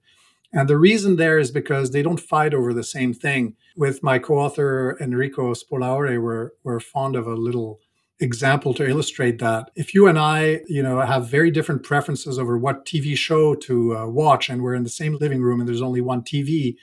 And 0.53 0.67
the 0.67 0.77
reason 0.77 1.15
there 1.15 1.39
is 1.39 1.51
because 1.51 1.91
they 1.91 2.01
don't 2.01 2.19
fight 2.19 2.53
over 2.53 2.73
the 2.73 2.83
same 2.83 3.13
thing. 3.13 3.55
With 3.75 4.03
my 4.03 4.19
co 4.19 4.37
author, 4.37 4.97
Enrico 5.01 5.53
Spolaore, 5.53 6.21
we're, 6.21 6.51
we're 6.63 6.79
fond 6.79 7.15
of 7.15 7.27
a 7.27 7.35
little 7.35 7.79
example 8.19 8.73
to 8.73 8.87
illustrate 8.87 9.39
that. 9.39 9.69
If 9.75 9.93
you 9.93 10.07
and 10.07 10.17
I, 10.17 10.61
you 10.67 10.81
know, 10.81 10.99
have 11.01 11.29
very 11.29 11.51
different 11.51 11.83
preferences 11.83 12.39
over 12.39 12.57
what 12.57 12.85
TV 12.85 13.15
show 13.15 13.55
to 13.55 13.97
uh, 13.97 14.07
watch, 14.07 14.49
and 14.49 14.61
we're 14.61 14.73
in 14.73 14.83
the 14.83 14.89
same 14.89 15.17
living 15.17 15.41
room 15.41 15.59
and 15.59 15.67
there's 15.67 15.81
only 15.81 16.01
one 16.01 16.21
TV, 16.21 16.75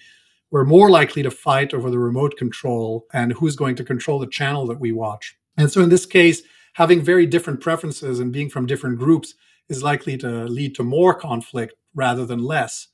we're 0.50 0.64
more 0.64 0.90
likely 0.90 1.22
to 1.22 1.30
fight 1.30 1.74
over 1.74 1.90
the 1.90 1.98
remote 1.98 2.36
control 2.36 3.06
and 3.12 3.32
who's 3.32 3.56
going 3.56 3.74
to 3.76 3.84
control 3.84 4.18
the 4.18 4.26
channel 4.26 4.66
that 4.66 4.78
we 4.78 4.92
watch. 4.92 5.36
And 5.56 5.70
so 5.70 5.82
in 5.82 5.88
this 5.88 6.06
case, 6.06 6.42
having 6.74 7.02
very 7.02 7.26
different 7.26 7.60
preferences 7.60 8.20
and 8.20 8.32
being 8.32 8.50
from 8.50 8.66
different 8.66 8.98
groups 8.98 9.34
is 9.68 9.82
likely 9.82 10.16
to 10.18 10.44
lead 10.44 10.74
to 10.76 10.84
more 10.84 11.14
conflict 11.14 11.74
rather 11.94 12.24
than 12.24 12.44
less. 12.44 12.88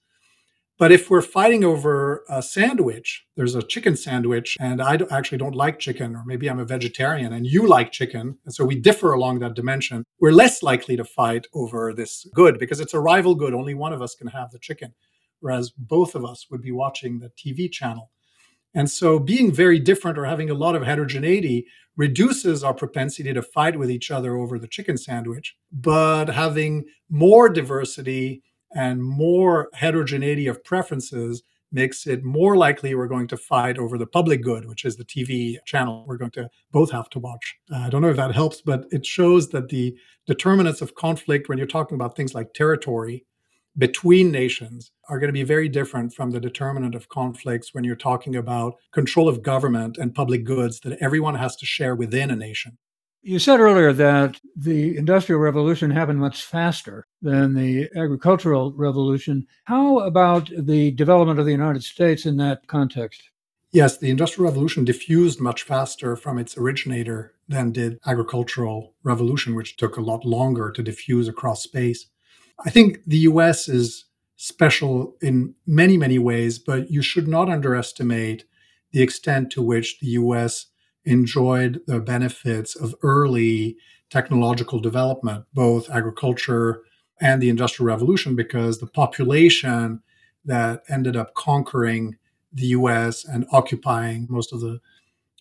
But 0.80 0.92
if 0.92 1.10
we're 1.10 1.20
fighting 1.20 1.62
over 1.62 2.24
a 2.30 2.42
sandwich, 2.42 3.26
there's 3.36 3.54
a 3.54 3.62
chicken 3.62 3.98
sandwich, 3.98 4.56
and 4.58 4.80
I 4.80 4.98
actually 5.10 5.36
don't 5.36 5.54
like 5.54 5.78
chicken, 5.78 6.16
or 6.16 6.24
maybe 6.24 6.48
I'm 6.48 6.58
a 6.58 6.64
vegetarian 6.64 7.34
and 7.34 7.46
you 7.46 7.66
like 7.66 7.92
chicken, 7.92 8.38
and 8.46 8.54
so 8.54 8.64
we 8.64 8.76
differ 8.76 9.12
along 9.12 9.40
that 9.40 9.52
dimension, 9.52 10.04
we're 10.20 10.32
less 10.32 10.62
likely 10.62 10.96
to 10.96 11.04
fight 11.04 11.46
over 11.52 11.92
this 11.92 12.26
good 12.34 12.58
because 12.58 12.80
it's 12.80 12.94
a 12.94 12.98
rival 12.98 13.34
good. 13.34 13.52
Only 13.52 13.74
one 13.74 13.92
of 13.92 14.00
us 14.00 14.14
can 14.14 14.28
have 14.28 14.52
the 14.52 14.58
chicken, 14.58 14.94
whereas 15.40 15.70
both 15.70 16.14
of 16.14 16.24
us 16.24 16.46
would 16.50 16.62
be 16.62 16.72
watching 16.72 17.18
the 17.18 17.30
TV 17.36 17.70
channel. 17.70 18.10
And 18.72 18.88
so 18.90 19.18
being 19.18 19.52
very 19.52 19.80
different 19.80 20.16
or 20.16 20.24
having 20.24 20.48
a 20.48 20.54
lot 20.54 20.76
of 20.76 20.82
heterogeneity 20.82 21.66
reduces 21.98 22.64
our 22.64 22.72
propensity 22.72 23.34
to 23.34 23.42
fight 23.42 23.78
with 23.78 23.90
each 23.90 24.10
other 24.10 24.34
over 24.34 24.58
the 24.58 24.68
chicken 24.68 24.96
sandwich. 24.96 25.56
But 25.70 26.30
having 26.30 26.86
more 27.10 27.50
diversity 27.50 28.42
and 28.74 29.02
more 29.02 29.68
heterogeneity 29.74 30.46
of 30.46 30.62
preferences 30.64 31.42
makes 31.72 32.06
it 32.06 32.24
more 32.24 32.56
likely 32.56 32.94
we're 32.94 33.06
going 33.06 33.28
to 33.28 33.36
fight 33.36 33.78
over 33.78 33.96
the 33.96 34.06
public 34.06 34.42
good, 34.42 34.66
which 34.66 34.84
is 34.84 34.96
the 34.96 35.04
TV 35.04 35.56
channel 35.64 36.04
we're 36.06 36.16
going 36.16 36.30
to 36.32 36.48
both 36.72 36.90
have 36.90 37.08
to 37.10 37.18
watch. 37.18 37.56
Uh, 37.72 37.78
I 37.78 37.90
don't 37.90 38.02
know 38.02 38.10
if 38.10 38.16
that 38.16 38.34
helps, 38.34 38.60
but 38.60 38.86
it 38.90 39.06
shows 39.06 39.48
that 39.50 39.68
the 39.68 39.96
determinants 40.26 40.80
of 40.80 40.94
conflict, 40.94 41.48
when 41.48 41.58
you're 41.58 41.66
talking 41.66 41.94
about 41.94 42.16
things 42.16 42.34
like 42.34 42.52
territory 42.54 43.24
between 43.78 44.32
nations, 44.32 44.90
are 45.08 45.20
going 45.20 45.28
to 45.28 45.32
be 45.32 45.44
very 45.44 45.68
different 45.68 46.12
from 46.12 46.30
the 46.30 46.40
determinant 46.40 46.94
of 46.94 47.08
conflicts 47.08 47.72
when 47.72 47.84
you're 47.84 47.96
talking 47.96 48.36
about 48.36 48.74
control 48.90 49.28
of 49.28 49.42
government 49.42 49.96
and 49.96 50.14
public 50.14 50.44
goods 50.44 50.80
that 50.80 50.98
everyone 51.00 51.36
has 51.36 51.54
to 51.56 51.66
share 51.66 51.94
within 51.94 52.30
a 52.30 52.36
nation. 52.36 52.78
You 53.22 53.38
said 53.38 53.60
earlier 53.60 53.92
that 53.92 54.40
the 54.56 54.96
Industrial 54.96 55.38
Revolution 55.38 55.90
happened 55.90 56.20
much 56.20 56.42
faster 56.42 57.06
than 57.20 57.52
the 57.52 57.90
agricultural 57.94 58.72
revolution. 58.72 59.46
How 59.64 59.98
about 59.98 60.50
the 60.56 60.92
development 60.92 61.38
of 61.38 61.44
the 61.44 61.52
United 61.52 61.84
States 61.84 62.24
in 62.24 62.38
that 62.38 62.66
context? 62.66 63.28
Yes, 63.72 63.98
the 63.98 64.08
Industrial 64.08 64.48
Revolution 64.48 64.86
diffused 64.86 65.38
much 65.38 65.64
faster 65.64 66.16
from 66.16 66.38
its 66.38 66.56
originator 66.56 67.34
than 67.46 67.72
did 67.72 67.98
agricultural 68.06 68.94
revolution, 69.02 69.54
which 69.54 69.76
took 69.76 69.98
a 69.98 70.02
lot 70.02 70.24
longer 70.24 70.72
to 70.72 70.82
diffuse 70.82 71.28
across 71.28 71.62
space. 71.62 72.06
I 72.64 72.70
think 72.70 73.04
the 73.06 73.18
US 73.18 73.68
is 73.68 74.06
special 74.36 75.14
in 75.20 75.54
many, 75.66 75.98
many 75.98 76.18
ways, 76.18 76.58
but 76.58 76.90
you 76.90 77.02
should 77.02 77.28
not 77.28 77.50
underestimate 77.50 78.46
the 78.92 79.02
extent 79.02 79.52
to 79.52 79.62
which 79.62 80.00
the 80.00 80.08
US 80.08 80.69
enjoyed 81.04 81.80
the 81.86 82.00
benefits 82.00 82.76
of 82.76 82.94
early 83.02 83.76
technological 84.10 84.80
development, 84.80 85.44
both 85.54 85.88
agriculture 85.90 86.82
and 87.20 87.40
the 87.40 87.48
Industrial 87.48 87.86
Revolution, 87.86 88.34
because 88.34 88.78
the 88.78 88.86
population 88.86 90.02
that 90.44 90.82
ended 90.88 91.16
up 91.16 91.34
conquering 91.34 92.16
the 92.52 92.66
US 92.68 93.24
and 93.24 93.46
occupying 93.52 94.26
most 94.28 94.52
of 94.52 94.60
the, 94.60 94.80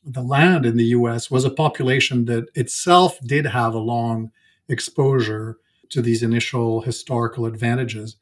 the 0.04 0.22
land 0.22 0.66
in 0.66 0.78
the 0.78 0.86
US 0.86 1.32
was 1.32 1.46
a 1.46 1.50
population 1.50 2.26
that 2.26 2.48
itself 2.56 3.20
did 3.26 3.46
have 3.46 3.74
a 3.74 3.80
long 3.80 4.32
exposure 4.68 5.58
to 5.90 6.02
these 6.02 6.22
initial 6.22 6.82
historical 6.82 7.46
advantages. 7.46 8.18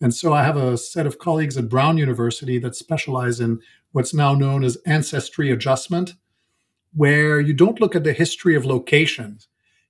And 0.00 0.14
so 0.14 0.32
I 0.32 0.44
have 0.44 0.56
a 0.56 0.76
set 0.76 1.06
of 1.06 1.18
colleagues 1.18 1.56
at 1.56 1.68
Brown 1.68 1.98
University 1.98 2.58
that 2.58 2.76
specialize 2.76 3.40
in 3.40 3.60
what's 3.92 4.14
now 4.14 4.34
known 4.34 4.62
as 4.62 4.76
ancestry 4.86 5.50
adjustment 5.50 6.14
where 6.98 7.38
you 7.38 7.54
don't 7.54 7.80
look 7.80 7.94
at 7.94 8.02
the 8.02 8.12
history 8.12 8.56
of 8.56 8.66
locations, 8.66 9.46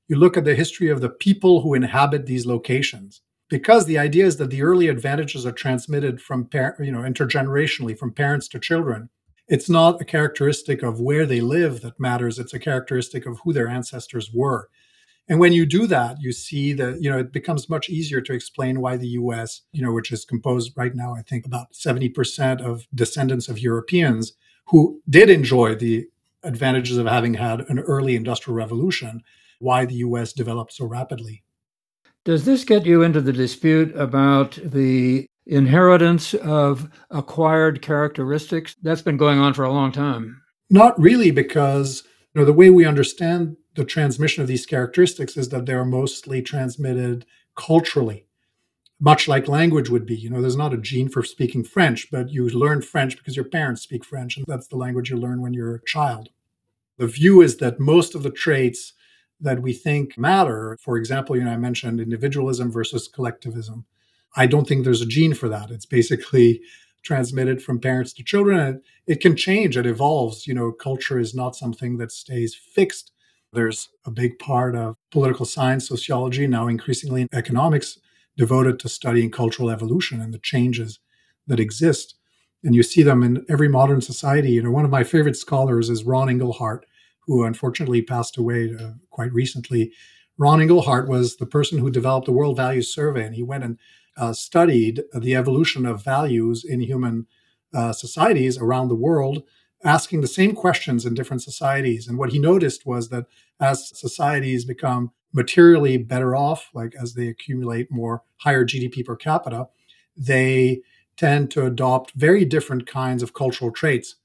you 0.09 0.17
look 0.17 0.37
at 0.37 0.45
the 0.45 0.55
history 0.55 0.91
of 0.91 1.01
the 1.01 1.09
people 1.09 1.63
who 1.63 1.73
inhabit 1.73 2.27
these 2.27 2.45
locations. 2.45 3.23
Because 3.49 3.87
the 3.87 3.97
idea 3.97 4.27
is 4.27 4.37
that 4.37 4.51
the 4.51 4.61
early 4.61 4.89
advantages 4.89 5.47
are 5.47 5.53
transmitted 5.53 6.21
from, 6.21 6.45
par- 6.45 6.77
you 6.79 6.93
know, 6.93 6.99
intergenerationally 6.99 7.97
from 7.97 8.13
parents 8.13 8.47
to 8.49 8.59
children. 8.59 9.09
It's 9.49 9.71
not 9.71 10.03
a 10.03 10.05
characteristic 10.05 10.83
of 10.83 11.01
where 11.01 11.25
they 11.25 11.41
live 11.41 11.81
that 11.81 11.99
matters. 11.99 12.39
It's 12.39 12.53
a 12.53 12.59
characteristic 12.59 13.25
of 13.25 13.41
who 13.41 13.55
their 13.55 13.69
ancestors 13.69 14.31
were. 14.31 14.69
And 15.31 15.41
when 15.41 15.55
you 15.55 15.65
do 15.65 15.87
that, 15.87 16.21
you 16.21 16.33
see 16.33 16.75
that, 16.75 17.01
you 17.01 17.11
know, 17.11 17.19
it 17.19 17.33
becomes 17.33 17.71
much 17.71 17.89
easier 17.89 18.21
to 18.21 18.35
explain 18.35 18.83
why 18.83 18.99
the 18.99 19.15
US, 19.21 19.63
you 19.73 19.81
know, 19.81 19.93
which 19.93 20.13
is 20.13 20.27
composed 20.27 20.73
right 20.77 20.95
now, 20.95 21.15
I 21.15 21.23
think 21.23 21.47
about 21.47 21.73
70% 21.73 22.61
of 22.61 22.87
descendants 22.95 23.49
of 23.49 23.59
Europeans 23.59 24.35
who 24.67 25.01
did 25.09 25.31
enjoy 25.31 25.75
the 25.75 26.07
advantages 26.43 26.99
of 26.99 27.07
having 27.07 27.35
had 27.35 27.61
an 27.69 27.79
early 27.81 28.17
industrial 28.17 28.57
revolution, 28.57 29.23
why 29.59 29.85
the 29.85 29.97
US 29.97 30.33
developed 30.33 30.73
so 30.73 30.87
rapidly. 30.87 31.43
Does 32.25 32.45
this 32.45 32.65
get 32.65 32.87
you 32.87 33.03
into 33.03 33.21
the 33.21 33.33
dispute 33.33 33.95
about 33.97 34.59
the 34.63 35.27
inheritance 35.47 36.35
of 36.35 36.91
acquired 37.11 37.81
characteristics? 37.83 38.77
That's 38.83 39.03
been 39.03 39.17
going 39.17 39.39
on 39.39 39.55
for 39.55 39.65
a 39.65 39.73
long 39.73 39.93
time. 39.93 40.43
Not 40.71 40.99
really, 41.01 41.31
because 41.31 42.03
you 42.35 42.41
know, 42.41 42.45
the 42.45 42.53
way 42.53 42.71
we 42.71 42.85
understand 42.85 43.57
the 43.75 43.85
transmission 43.85 44.43
of 44.43 44.49
these 44.49 44.67
characteristics 44.67 45.37
is 45.37 45.49
that 45.49 45.67
they 45.67 45.73
are 45.73 45.85
mostly 45.85 46.43
transmitted 46.43 47.25
culturally. 47.57 48.28
Much 49.01 49.29
like 49.29 49.49
language 49.49 49.89
would 49.89 50.07
be. 50.07 50.17
You 50.17 50.31
know, 50.31 50.41
there's 50.41 50.57
not 50.57 50.75
a 50.75 50.79
gene 50.79 51.09
for 51.09 51.23
speaking 51.23 51.65
French, 51.65 52.11
but 52.11 52.31
you 52.31 52.49
learn 52.49 52.83
French 52.83 53.17
because 53.17 53.37
your 53.37 53.45
parents 53.45 53.83
speak 53.83 54.05
French, 54.05 54.37
and 54.37 54.45
that's 54.47 54.67
the 54.67 54.77
language 54.77 55.11
you 55.11 55.17
learn 55.17 55.41
when 55.41 55.55
you're 55.55 55.77
a 55.77 55.85
child. 55.85 56.31
The 56.97 57.07
view 57.07 57.41
is 57.41 57.59
that 57.59 57.79
most 57.79 58.15
of 58.15 58.25
the 58.25 58.31
traits 58.31 58.95
that 59.41 59.63
we 59.63 59.73
think 59.73 60.19
matter, 60.19 60.77
for 60.83 60.97
example, 60.97 61.37
you 61.37 61.45
know, 61.45 61.53
I 61.53 61.57
mentioned 61.57 62.01
individualism 62.01 62.73
versus 62.73 63.07
collectivism. 63.07 63.85
I 64.37 64.47
don't 64.47 64.67
think 64.67 64.85
there's 64.85 65.01
a 65.01 65.07
gene 65.07 65.35
for 65.35 65.49
that. 65.49 65.71
It's 65.71 65.87
basically 65.87 66.61
transmitted 67.03 67.63
from 67.63 67.79
parents 67.79 68.13
to 68.15 68.25
children. 68.25 68.59
And 68.59 68.83
it 69.07 69.21
can 69.21 69.37
change, 69.37 69.77
it 69.77 69.87
evolves. 69.87 70.49
You 70.49 70.55
know, 70.55 70.73
culture 70.73 71.21
is 71.21 71.35
not 71.35 71.55
something 71.55 71.99
that 71.99 72.11
stays 72.11 72.55
fixed. 72.55 73.13
There's 73.53 73.89
a 74.05 74.11
big 74.11 74.39
part 74.41 74.75
of 74.75 74.97
political 75.13 75.47
science, 75.47 75.89
sociology, 75.89 76.49
now 76.49 76.67
increasingly 76.67 77.29
economics 77.33 77.99
devoted 78.39 78.79
to 78.79 78.89
studying 78.89 79.31
cultural 79.31 79.69
evolution 79.69 80.21
and 80.21 80.33
the 80.33 80.39
changes 80.39 81.01
that 81.47 81.61
exist. 81.61 82.15
And 82.65 82.75
you 82.75 82.83
see 82.83 83.03
them 83.03 83.23
in 83.23 83.45
every 83.49 83.69
modern 83.69 84.01
society. 84.01 84.53
You 84.53 84.63
know, 84.63 84.71
one 84.71 84.85
of 84.85 84.91
my 84.91 85.05
favorite 85.05 85.37
scholars 85.37 85.91
is 85.91 86.05
Ron 86.05 86.29
Inglehart, 86.29 86.85
who 87.27 87.45
unfortunately 87.45 88.01
passed 88.01 88.39
away 88.39 88.75
uh, 88.75 88.93
quite 89.11 89.33
recently. 89.33 89.93
Ron 90.39 90.61
Inglehart 90.61 91.09
was 91.09 91.37
the 91.37 91.47
person 91.47 91.79
who 91.79 91.91
developed 91.91 92.27
the 92.27 92.33
World 92.33 92.57
Values 92.57 92.95
Survey, 92.95 93.27
and 93.27 93.35
he 93.35 93.43
went 93.43 93.65
and 93.65 93.79
uh, 94.17 94.33
studied 94.33 95.03
the 95.13 95.35
evolution 95.35 95.85
of 95.85 96.05
values 96.05 96.65
in 96.65 96.81
human 96.81 97.27
uh, 97.75 97.93
societies 97.93 98.57
around 98.57 98.89
the 98.89 98.95
world, 98.95 99.43
asking 99.85 100.21
the 100.21 100.27
same 100.29 100.55
questions 100.55 101.05
in 101.05 101.15
different 101.15 101.43
societies. 101.43 102.09
And 102.09 102.19
what 102.19 102.31
he 102.31 102.39
noticed 102.39 102.87
was 102.87 103.09
that 103.11 103.27
as 103.61 103.97
societies 103.99 104.65
become 104.65 105.13
materially 105.33 105.99
better 105.99 106.35
off, 106.35 106.71
like 106.75 106.95
as 107.01 107.15
they 107.15 107.29
accumulate 107.29 107.91
more 107.91 108.23
higher 108.37 108.65
GDP 108.65 109.05
per 109.05 109.17
capita, 109.17 109.69
they 110.17 110.81
tend 111.17 111.51
to 111.51 111.67
adopt 111.67 112.13
very 112.13 112.45
different 112.45 112.87
kinds 112.87 113.23
of 113.23 113.35
cultural 113.35 113.71
traits. 113.71 114.17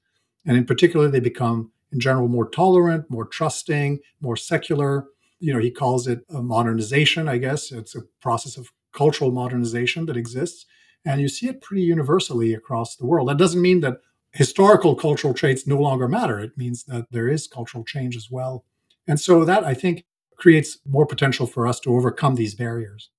And 0.46 0.56
in 0.56 0.64
particular, 0.64 1.08
they 1.08 1.20
become, 1.20 1.72
in 1.92 2.00
general, 2.00 2.28
more 2.28 2.48
tolerant, 2.48 3.10
more 3.10 3.26
trusting, 3.26 4.00
more 4.20 4.36
secular. 4.36 5.06
You 5.40 5.52
know, 5.52 5.60
he 5.60 5.70
calls 5.70 6.06
it 6.06 6.24
a 6.30 6.42
modernization, 6.42 7.28
I 7.28 7.38
guess. 7.38 7.72
It's 7.72 7.94
a 7.94 8.02
process 8.20 8.56
of 8.56 8.72
cultural 8.92 9.30
modernization 9.30 10.06
that 10.06 10.16
exists. 10.16 10.66
And 11.04 11.20
you 11.20 11.28
see 11.28 11.48
it 11.48 11.60
pretty 11.60 11.82
universally 11.82 12.54
across 12.54 12.96
the 12.96 13.06
world. 13.06 13.28
That 13.28 13.38
doesn't 13.38 13.60
mean 13.60 13.80
that 13.80 14.00
historical 14.32 14.94
cultural 14.94 15.34
traits 15.34 15.66
no 15.66 15.76
longer 15.76 16.08
matter. 16.08 16.38
It 16.40 16.56
means 16.56 16.84
that 16.84 17.06
there 17.10 17.28
is 17.28 17.46
cultural 17.46 17.84
change 17.84 18.16
as 18.16 18.30
well. 18.30 18.64
And 19.06 19.20
so 19.20 19.44
that, 19.44 19.64
I 19.64 19.74
think, 19.74 20.04
creates 20.36 20.78
more 20.86 21.06
potential 21.06 21.46
for 21.46 21.66
us 21.66 21.80
to 21.80 21.94
overcome 21.94 22.34
these 22.34 22.54
barriers. 22.54 23.10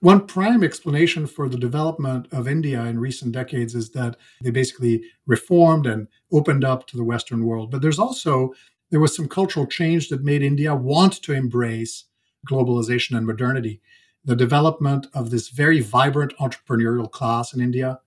One 0.00 0.26
prime 0.26 0.62
explanation 0.62 1.26
for 1.26 1.48
the 1.48 1.56
development 1.56 2.28
of 2.30 2.46
India 2.46 2.82
in 2.84 2.98
recent 2.98 3.32
decades 3.32 3.74
is 3.74 3.90
that 3.92 4.16
they 4.42 4.50
basically 4.50 5.02
reformed 5.26 5.86
and 5.86 6.08
opened 6.30 6.62
up 6.62 6.86
to 6.88 6.96
the 6.96 7.04
Western 7.04 7.46
world. 7.46 7.70
But 7.70 7.80
there's 7.80 7.98
also 7.98 8.52
there 8.90 9.00
was 9.00 9.16
some 9.16 9.28
cultural 9.28 9.66
change 9.66 10.08
that 10.10 10.22
made 10.22 10.42
India 10.42 10.74
want 10.74 11.22
to 11.22 11.32
embrace 11.32 12.04
globalization 12.46 13.16
and 13.16 13.26
modernity. 13.26 13.80
The 14.24 14.36
development 14.36 15.06
of 15.14 15.30
this 15.30 15.48
very 15.48 15.80
vibrant 15.80 16.36
entrepreneurial 16.36 17.10
class 17.10 17.54
in 17.54 17.60
India, 17.60 18.00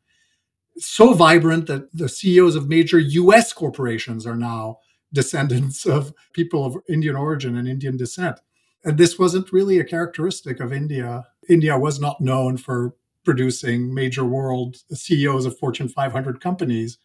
so 0.77 1.13
vibrant 1.13 1.65
that 1.65 1.91
the 1.93 2.09
CEOs 2.09 2.55
of 2.55 2.69
major 2.69 2.99
US 2.99 3.53
corporations 3.53 4.27
are 4.27 4.35
now 4.35 4.77
descendants 5.13 5.85
of 5.85 6.13
people 6.33 6.65
of 6.65 6.77
Indian 6.87 7.15
origin 7.15 7.57
and 7.57 7.67
Indian 7.67 7.97
descent. 7.97 8.39
And 8.87 8.97
this 8.97 9.19
wasn't 9.19 9.51
really 9.51 9.79
a 9.79 9.83
characteristic 9.83 10.61
of 10.61 10.71
India. 10.71 11.25
India 11.49 11.77
was 11.77 11.99
not 11.99 12.21
known 12.21 12.55
for 12.55 12.95
producing 13.25 13.93
major 13.93 14.23
world 14.23 14.77
CEOs 14.93 15.45
of 15.45 15.59
Fortune 15.59 15.89
500 15.89 16.39
companies, 16.39 16.97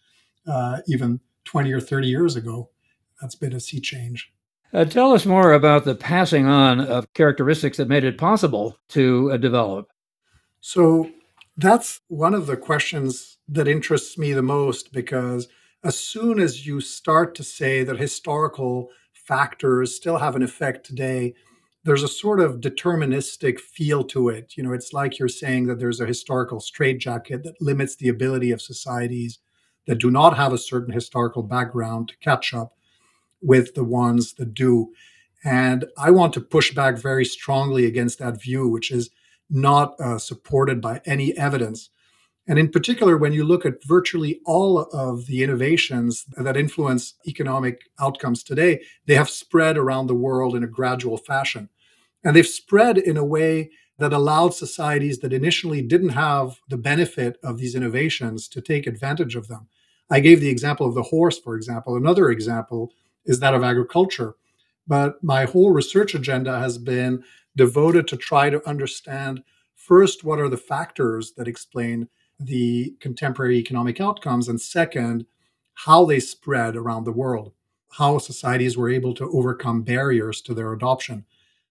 uh, 0.46 0.78
even 0.86 1.18
20 1.44 1.72
or 1.72 1.80
30 1.80 2.06
years 2.06 2.36
ago. 2.36 2.70
That's 3.20 3.34
been 3.34 3.52
a 3.52 3.58
sea 3.58 3.80
change. 3.80 4.32
Uh, 4.72 4.84
tell 4.84 5.12
us 5.12 5.26
more 5.26 5.54
about 5.54 5.84
the 5.84 5.96
passing 5.96 6.46
on 6.46 6.78
of 6.78 7.12
characteristics 7.14 7.78
that 7.78 7.88
made 7.88 8.04
it 8.04 8.16
possible 8.16 8.78
to 8.90 9.32
uh, 9.32 9.36
develop. 9.36 9.88
So, 10.60 11.10
that's 11.56 12.00
one 12.06 12.32
of 12.32 12.46
the 12.46 12.56
questions 12.56 13.38
that 13.48 13.66
interests 13.66 14.16
me 14.16 14.32
the 14.32 14.40
most 14.40 14.92
because 14.92 15.48
as 15.82 15.98
soon 15.98 16.38
as 16.38 16.64
you 16.64 16.80
start 16.80 17.34
to 17.34 17.42
say 17.42 17.82
that 17.82 17.98
historical 17.98 18.88
factors 19.12 19.96
still 19.96 20.18
have 20.18 20.36
an 20.36 20.44
effect 20.44 20.86
today, 20.86 21.34
there's 21.84 22.02
a 22.02 22.08
sort 22.08 22.40
of 22.40 22.60
deterministic 22.60 23.58
feel 23.58 24.04
to 24.04 24.28
it. 24.28 24.56
You 24.56 24.62
know, 24.62 24.72
it's 24.72 24.92
like 24.92 25.18
you're 25.18 25.28
saying 25.28 25.66
that 25.66 25.78
there's 25.78 26.00
a 26.00 26.06
historical 26.06 26.60
straitjacket 26.60 27.42
that 27.42 27.60
limits 27.60 27.96
the 27.96 28.08
ability 28.08 28.52
of 28.52 28.62
societies 28.62 29.38
that 29.86 29.96
do 29.96 30.10
not 30.10 30.36
have 30.36 30.52
a 30.52 30.58
certain 30.58 30.92
historical 30.92 31.42
background 31.42 32.08
to 32.08 32.16
catch 32.18 32.54
up 32.54 32.76
with 33.40 33.74
the 33.74 33.84
ones 33.84 34.34
that 34.34 34.54
do. 34.54 34.92
And 35.44 35.86
I 35.98 36.12
want 36.12 36.32
to 36.34 36.40
push 36.40 36.72
back 36.72 36.96
very 36.98 37.24
strongly 37.24 37.84
against 37.84 38.20
that 38.20 38.40
view, 38.40 38.68
which 38.68 38.92
is 38.92 39.10
not 39.50 40.00
uh, 40.00 40.18
supported 40.18 40.80
by 40.80 41.00
any 41.04 41.36
evidence. 41.36 41.90
And 42.48 42.58
in 42.58 42.70
particular, 42.70 43.16
when 43.16 43.32
you 43.32 43.44
look 43.44 43.64
at 43.64 43.84
virtually 43.84 44.40
all 44.44 44.80
of 44.92 45.26
the 45.26 45.42
innovations 45.44 46.24
that 46.36 46.56
influence 46.56 47.14
economic 47.26 47.82
outcomes 48.00 48.42
today, 48.42 48.82
they 49.06 49.14
have 49.14 49.30
spread 49.30 49.78
around 49.78 50.08
the 50.08 50.14
world 50.14 50.56
in 50.56 50.64
a 50.64 50.68
gradual 50.68 51.16
fashion. 51.16 51.68
And 52.24 52.34
they've 52.34 52.46
spread 52.46 52.98
in 52.98 53.16
a 53.16 53.24
way 53.24 53.70
that 53.98 54.12
allowed 54.12 54.54
societies 54.54 55.20
that 55.20 55.32
initially 55.32 55.82
didn't 55.82 56.10
have 56.10 56.58
the 56.68 56.76
benefit 56.76 57.38
of 57.44 57.58
these 57.58 57.76
innovations 57.76 58.48
to 58.48 58.60
take 58.60 58.86
advantage 58.86 59.36
of 59.36 59.46
them. 59.46 59.68
I 60.10 60.18
gave 60.18 60.40
the 60.40 60.50
example 60.50 60.86
of 60.86 60.94
the 60.94 61.02
horse, 61.02 61.38
for 61.38 61.54
example. 61.54 61.96
Another 61.96 62.30
example 62.30 62.92
is 63.24 63.38
that 63.38 63.54
of 63.54 63.62
agriculture. 63.62 64.34
But 64.86 65.22
my 65.22 65.44
whole 65.44 65.70
research 65.70 66.14
agenda 66.14 66.58
has 66.58 66.76
been 66.76 67.22
devoted 67.56 68.08
to 68.08 68.16
try 68.16 68.50
to 68.50 68.66
understand 68.68 69.44
first 69.76 70.24
what 70.24 70.40
are 70.40 70.48
the 70.48 70.56
factors 70.56 71.32
that 71.36 71.46
explain 71.46 72.08
the 72.44 72.94
contemporary 73.00 73.58
economic 73.58 74.00
outcomes, 74.00 74.48
and 74.48 74.60
second, 74.60 75.26
how 75.74 76.04
they 76.04 76.20
spread 76.20 76.76
around 76.76 77.04
the 77.04 77.12
world, 77.12 77.52
how 77.92 78.18
societies 78.18 78.76
were 78.76 78.90
able 78.90 79.14
to 79.14 79.30
overcome 79.30 79.82
barriers 79.82 80.40
to 80.42 80.54
their 80.54 80.72
adoption. 80.72 81.24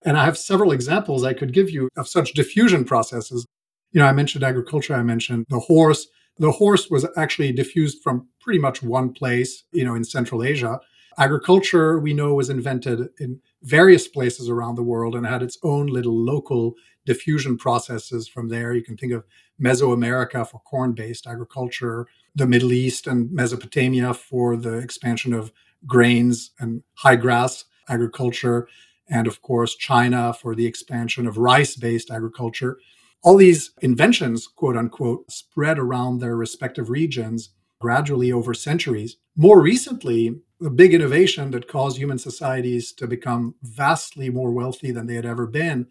And 0.04 0.18
I 0.18 0.26
have 0.26 0.38
several 0.38 0.72
examples 0.72 1.24
I 1.24 1.34
could 1.34 1.54
give 1.54 1.70
you 1.70 1.90
of 1.96 2.08
such 2.08 2.34
diffusion 2.34 2.86
processes. 2.86 3.46
You 3.92 4.00
know, 4.00 4.08
I 4.08 4.12
mentioned 4.14 4.44
agriculture, 4.44 4.96
I 4.96 5.04
mentioned 5.04 5.46
the 5.50 5.60
horse. 5.60 6.08
The 6.38 6.52
horse 6.52 6.90
was 6.90 7.06
actually 7.18 7.52
diffused 7.52 8.02
from 8.02 8.28
pretty 8.40 8.60
much 8.60 8.82
one 8.82 9.14
place, 9.14 9.64
you 9.72 9.86
know, 9.86 9.94
in 9.94 10.04
Central 10.04 10.44
Asia. 10.44 10.80
Agriculture, 11.20 12.00
we 12.00 12.14
know, 12.14 12.34
was 12.34 12.50
invented 12.50 13.10
in 13.20 13.42
various 13.62 14.08
places 14.08 14.50
around 14.50 14.76
the 14.76 14.84
world 14.84 15.14
and 15.14 15.26
had 15.26 15.44
its 15.44 15.58
own 15.62 15.88
little 15.88 16.16
local 16.16 16.74
diffusion 17.06 17.58
processes 17.58 18.28
from 18.28 18.48
there. 18.50 18.74
You 18.74 18.84
can 18.84 18.98
think 18.98 19.12
of 19.12 19.24
Mesoamerica 19.62 20.48
for 20.48 20.60
corn 20.60 20.94
based 20.94 21.28
agriculture, 21.28 22.08
the 22.36 22.48
Middle 22.48 22.72
East 22.72 23.08
and 23.08 23.32
Mesopotamia 23.32 24.14
for 24.14 24.58
the 24.58 24.78
expansion 24.78 25.34
of 25.34 25.52
grains 25.86 26.52
and 26.60 26.84
high 26.96 27.16
grass 27.16 27.66
agriculture, 27.90 28.68
and 29.10 29.28
of 29.28 29.42
course, 29.42 29.76
China 29.76 30.34
for 30.34 30.56
the 30.56 30.66
expansion 30.66 31.28
of 31.28 31.38
rice 31.38 31.76
based 31.76 32.10
agriculture. 32.10 32.80
All 33.24 33.38
these 33.38 33.72
inventions, 33.82 34.48
quote 34.48 34.78
unquote, 34.78 35.32
spread 35.32 35.78
around 35.78 36.20
their 36.20 36.36
respective 36.36 36.90
regions 36.90 37.50
gradually 37.80 38.32
over 38.32 38.54
centuries. 38.54 39.18
More 39.36 39.62
recently, 39.62 40.40
the 40.60 40.70
big 40.70 40.94
innovation 40.94 41.52
that 41.52 41.68
caused 41.68 41.98
human 41.98 42.20
societies 42.20 42.92
to 42.94 43.08
become 43.08 43.56
vastly 43.64 44.30
more 44.30 44.52
wealthy 44.52 44.92
than 44.92 45.08
they 45.08 45.16
had 45.16 45.26
ever 45.26 45.48
been 45.48 45.88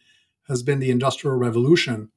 has 0.48 0.62
been 0.62 0.78
the 0.78 0.90
Industrial 0.90 1.36
Revolution. 1.36 2.10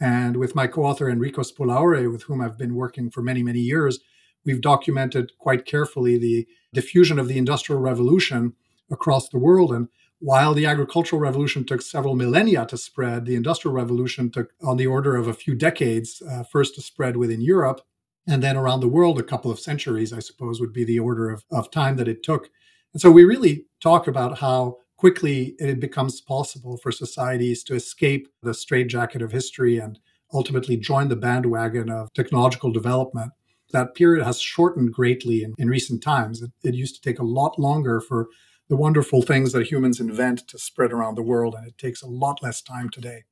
And 0.00 0.36
with 0.36 0.54
my 0.54 0.66
co 0.66 0.84
author 0.84 1.08
Enrico 1.08 1.42
Spolaore, 1.42 2.10
with 2.10 2.24
whom 2.24 2.40
I've 2.40 2.58
been 2.58 2.74
working 2.74 3.10
for 3.10 3.22
many, 3.22 3.42
many 3.42 3.60
years, 3.60 4.00
we've 4.44 4.60
documented 4.60 5.32
quite 5.38 5.64
carefully 5.64 6.18
the 6.18 6.46
diffusion 6.72 7.18
of 7.18 7.28
the 7.28 7.38
Industrial 7.38 7.80
Revolution 7.80 8.54
across 8.90 9.28
the 9.28 9.38
world. 9.38 9.72
And 9.72 9.88
while 10.18 10.54
the 10.54 10.66
agricultural 10.66 11.20
revolution 11.20 11.64
took 11.64 11.82
several 11.82 12.14
millennia 12.14 12.66
to 12.66 12.78
spread, 12.78 13.26
the 13.26 13.36
industrial 13.36 13.74
revolution 13.74 14.30
took 14.30 14.52
on 14.62 14.76
the 14.76 14.86
order 14.86 15.16
of 15.16 15.28
a 15.28 15.34
few 15.34 15.54
decades, 15.54 16.22
uh, 16.22 16.42
first 16.42 16.74
to 16.74 16.82
spread 16.82 17.16
within 17.16 17.40
Europe, 17.40 17.80
and 18.26 18.42
then 18.42 18.56
around 18.56 18.80
the 18.80 18.88
world, 18.88 19.18
a 19.18 19.22
couple 19.22 19.50
of 19.50 19.60
centuries, 19.60 20.12
I 20.12 20.18
suppose, 20.18 20.60
would 20.60 20.72
be 20.72 20.84
the 20.84 20.98
order 20.98 21.30
of, 21.30 21.44
of 21.50 21.70
time 21.70 21.96
that 21.96 22.08
it 22.08 22.22
took. 22.22 22.50
And 22.92 23.00
so 23.00 23.10
we 23.10 23.24
really 23.24 23.66
talk 23.80 24.08
about 24.08 24.38
how 24.38 24.78
quickly 24.96 25.54
it 25.58 25.80
becomes 25.80 26.20
possible 26.20 26.76
for 26.76 26.92
societies 26.92 27.62
to 27.64 27.74
escape 27.74 28.28
the 28.42 28.54
straitjacket 28.54 29.22
of 29.22 29.32
history 29.32 29.78
and 29.78 29.98
ultimately 30.32 30.76
join 30.76 31.08
the 31.08 31.16
bandwagon 31.16 31.90
of 31.90 32.12
technological 32.12 32.72
development. 32.72 33.32
That 33.72 33.94
period 33.94 34.24
has 34.24 34.40
shortened 34.40 34.92
greatly 34.92 35.42
in, 35.42 35.54
in 35.58 35.68
recent 35.68 36.02
times. 36.02 36.42
It, 36.42 36.52
it 36.62 36.74
used 36.74 36.94
to 36.96 37.00
take 37.00 37.18
a 37.18 37.24
lot 37.24 37.58
longer 37.58 38.00
for 38.00 38.28
the 38.68 38.76
wonderful 38.76 39.22
things 39.22 39.52
that 39.52 39.66
humans 39.66 40.00
invent 40.00 40.48
to 40.48 40.58
spread 40.58 40.92
around 40.92 41.14
the 41.16 41.22
world, 41.22 41.54
and 41.54 41.66
it 41.66 41.78
takes 41.78 42.02
a 42.02 42.08
lot 42.08 42.42
less 42.42 42.60
time 42.60 42.88
today. 42.90 43.24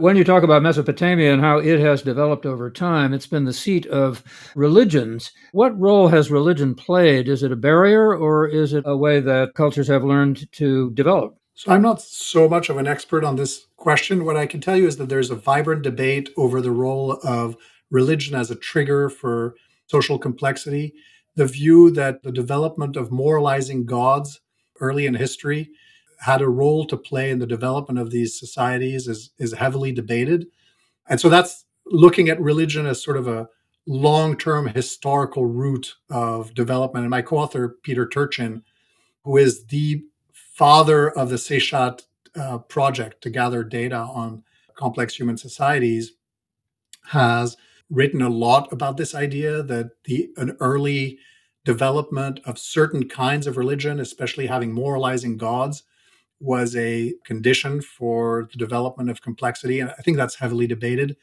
When 0.00 0.16
you 0.16 0.24
talk 0.24 0.42
about 0.42 0.62
Mesopotamia 0.62 1.30
and 1.30 1.42
how 1.42 1.58
it 1.58 1.78
has 1.78 2.00
developed 2.00 2.46
over 2.46 2.70
time, 2.70 3.12
it's 3.12 3.26
been 3.26 3.44
the 3.44 3.52
seat 3.52 3.84
of 3.84 4.24
religions. 4.54 5.30
What 5.52 5.78
role 5.78 6.08
has 6.08 6.30
religion 6.30 6.74
played? 6.74 7.28
Is 7.28 7.42
it 7.42 7.52
a 7.52 7.56
barrier 7.56 8.16
or 8.16 8.48
is 8.48 8.72
it 8.72 8.84
a 8.86 8.96
way 8.96 9.20
that 9.20 9.52
cultures 9.52 9.88
have 9.88 10.02
learned 10.02 10.50
to 10.52 10.90
develop? 10.92 11.36
So, 11.52 11.70
I'm 11.70 11.82
not 11.82 12.00
so 12.00 12.48
much 12.48 12.70
of 12.70 12.78
an 12.78 12.86
expert 12.86 13.24
on 13.24 13.36
this 13.36 13.66
question. 13.76 14.24
What 14.24 14.38
I 14.38 14.46
can 14.46 14.62
tell 14.62 14.74
you 14.74 14.86
is 14.86 14.96
that 14.96 15.10
there's 15.10 15.30
a 15.30 15.36
vibrant 15.36 15.82
debate 15.82 16.30
over 16.38 16.62
the 16.62 16.72
role 16.72 17.20
of 17.22 17.58
religion 17.90 18.34
as 18.34 18.50
a 18.50 18.56
trigger 18.56 19.10
for 19.10 19.54
social 19.86 20.18
complexity. 20.18 20.94
The 21.36 21.44
view 21.44 21.90
that 21.90 22.22
the 22.22 22.32
development 22.32 22.96
of 22.96 23.12
moralizing 23.12 23.84
gods 23.84 24.40
early 24.80 25.04
in 25.04 25.12
history 25.12 25.72
had 26.20 26.42
a 26.42 26.48
role 26.48 26.86
to 26.86 26.96
play 26.96 27.30
in 27.30 27.38
the 27.38 27.46
development 27.46 27.98
of 27.98 28.10
these 28.10 28.38
societies 28.38 29.08
is, 29.08 29.30
is 29.38 29.54
heavily 29.54 29.90
debated. 29.90 30.46
And 31.08 31.20
so 31.20 31.28
that's 31.28 31.64
looking 31.86 32.28
at 32.28 32.40
religion 32.40 32.86
as 32.86 33.02
sort 33.02 33.16
of 33.16 33.26
a 33.26 33.48
long 33.86 34.36
term 34.36 34.66
historical 34.66 35.46
root 35.46 35.94
of 36.10 36.54
development. 36.54 37.04
And 37.04 37.10
my 37.10 37.22
co 37.22 37.38
author, 37.38 37.76
Peter 37.82 38.06
Turchin, 38.06 38.62
who 39.24 39.36
is 39.36 39.64
the 39.66 40.04
father 40.32 41.10
of 41.10 41.30
the 41.30 41.36
Seshat 41.36 42.02
uh, 42.36 42.58
project 42.58 43.22
to 43.22 43.30
gather 43.30 43.64
data 43.64 43.96
on 43.96 44.44
complex 44.74 45.14
human 45.14 45.36
societies, 45.36 46.12
has 47.06 47.56
written 47.88 48.22
a 48.22 48.28
lot 48.28 48.72
about 48.72 48.96
this 48.96 49.14
idea 49.14 49.62
that 49.62 49.90
the 50.04 50.30
an 50.36 50.56
early 50.60 51.18
development 51.64 52.40
of 52.44 52.58
certain 52.58 53.08
kinds 53.08 53.46
of 53.46 53.56
religion, 53.56 54.00
especially 54.00 54.46
having 54.46 54.72
moralizing 54.72 55.36
gods, 55.36 55.82
was 56.40 56.74
a 56.74 57.14
condition 57.24 57.80
for 57.82 58.48
the 58.50 58.58
development 58.58 59.10
of 59.10 59.22
complexity. 59.22 59.78
And 59.78 59.90
I 59.90 60.02
think 60.02 60.16
that's 60.16 60.36
heavily 60.36 60.66
debated. 60.66 61.16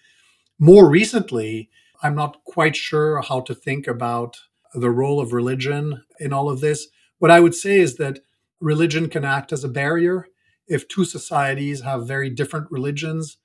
More 0.59 0.89
recently, 0.89 1.69
I'm 2.03 2.15
not 2.15 2.43
quite 2.45 2.75
sure 2.75 3.21
how 3.21 3.41
to 3.41 3.55
think 3.55 3.87
about 3.87 4.37
the 4.73 4.91
role 4.91 5.19
of 5.19 5.33
religion 5.33 6.03
in 6.19 6.31
all 6.31 6.49
of 6.49 6.61
this. 6.61 6.87
What 7.17 7.31
I 7.31 7.39
would 7.39 7.55
say 7.55 7.79
is 7.79 7.97
that 7.97 8.19
religion 8.59 9.09
can 9.09 9.25
act 9.25 9.51
as 9.51 9.63
a 9.63 9.69
barrier. 9.69 10.27
If 10.67 10.87
two 10.87 11.05
societies 11.05 11.81
have 11.81 12.07
very 12.07 12.29
different 12.29 12.69
religions, 12.69 13.37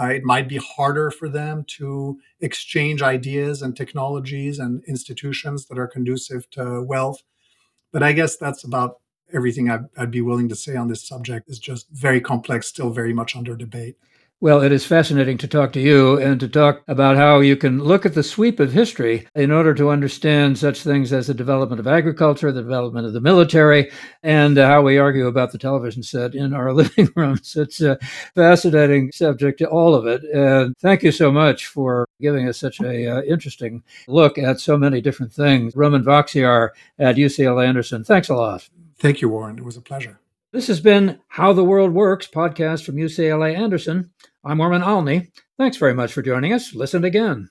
uh, 0.00 0.06
it 0.06 0.24
might 0.24 0.48
be 0.48 0.56
harder 0.56 1.10
for 1.10 1.28
them 1.28 1.64
to 1.78 2.18
exchange 2.40 3.02
ideas 3.02 3.62
and 3.62 3.76
technologies 3.76 4.58
and 4.58 4.82
institutions 4.88 5.66
that 5.66 5.78
are 5.78 5.88
conducive 5.88 6.48
to 6.50 6.82
wealth. 6.82 7.22
But 7.92 8.02
I 8.02 8.12
guess 8.12 8.36
that's 8.36 8.64
about 8.64 8.99
everything 9.32 9.70
I'd, 9.70 9.86
I'd 9.96 10.10
be 10.10 10.20
willing 10.20 10.48
to 10.48 10.56
say 10.56 10.76
on 10.76 10.88
this 10.88 11.06
subject 11.06 11.48
is 11.48 11.58
just 11.58 11.88
very 11.90 12.20
complex, 12.20 12.66
still 12.66 12.90
very 12.90 13.12
much 13.12 13.36
under 13.36 13.56
debate. 13.56 13.96
Well, 14.42 14.62
it 14.62 14.72
is 14.72 14.86
fascinating 14.86 15.36
to 15.38 15.46
talk 15.46 15.70
to 15.74 15.80
you 15.80 16.18
and 16.18 16.40
to 16.40 16.48
talk 16.48 16.82
about 16.88 17.18
how 17.18 17.40
you 17.40 17.58
can 17.58 17.78
look 17.78 18.06
at 18.06 18.14
the 18.14 18.22
sweep 18.22 18.58
of 18.58 18.72
history 18.72 19.28
in 19.34 19.50
order 19.50 19.74
to 19.74 19.90
understand 19.90 20.56
such 20.56 20.82
things 20.82 21.12
as 21.12 21.26
the 21.26 21.34
development 21.34 21.78
of 21.78 21.86
agriculture, 21.86 22.50
the 22.50 22.62
development 22.62 23.06
of 23.06 23.12
the 23.12 23.20
military, 23.20 23.90
and 24.22 24.56
how 24.56 24.80
we 24.80 24.96
argue 24.96 25.26
about 25.26 25.52
the 25.52 25.58
television 25.58 26.02
set 26.02 26.34
in 26.34 26.54
our 26.54 26.72
living 26.74 27.10
rooms. 27.16 27.54
It's 27.54 27.82
a 27.82 27.98
fascinating 28.34 29.12
subject 29.12 29.58
to 29.58 29.68
all 29.68 29.94
of 29.94 30.06
it. 30.06 30.24
And 30.24 30.74
thank 30.78 31.02
you 31.02 31.12
so 31.12 31.30
much 31.30 31.66
for 31.66 32.08
giving 32.18 32.48
us 32.48 32.56
such 32.56 32.80
a 32.80 33.18
uh, 33.18 33.22
interesting 33.24 33.82
look 34.08 34.38
at 34.38 34.58
so 34.58 34.78
many 34.78 35.02
different 35.02 35.34
things. 35.34 35.76
Romain 35.76 36.04
Wacziarg 36.04 36.70
at 36.98 37.16
UCLA 37.16 37.68
Anderson. 37.68 38.04
Thanks 38.04 38.30
a 38.30 38.34
lot. 38.34 38.66
Thank 39.00 39.22
you, 39.22 39.30
Warren. 39.30 39.58
It 39.58 39.64
was 39.64 39.78
a 39.78 39.82
pleasure. 39.82 40.20
This 40.52 40.66
has 40.66 40.80
been 40.80 41.20
How 41.28 41.54
the 41.54 41.64
World 41.64 41.92
Works 41.92 42.26
podcast 42.26 42.84
from 42.84 42.96
UCLA 42.96 43.56
Anderson. 43.56 44.10
I'm 44.44 44.58
Norman 44.58 44.82
Alney. 44.82 45.32
Thanks 45.56 45.78
very 45.78 45.94
much 45.94 46.12
for 46.12 46.22
joining 46.22 46.52
us. 46.52 46.74
Listen 46.74 47.04
again. 47.04 47.48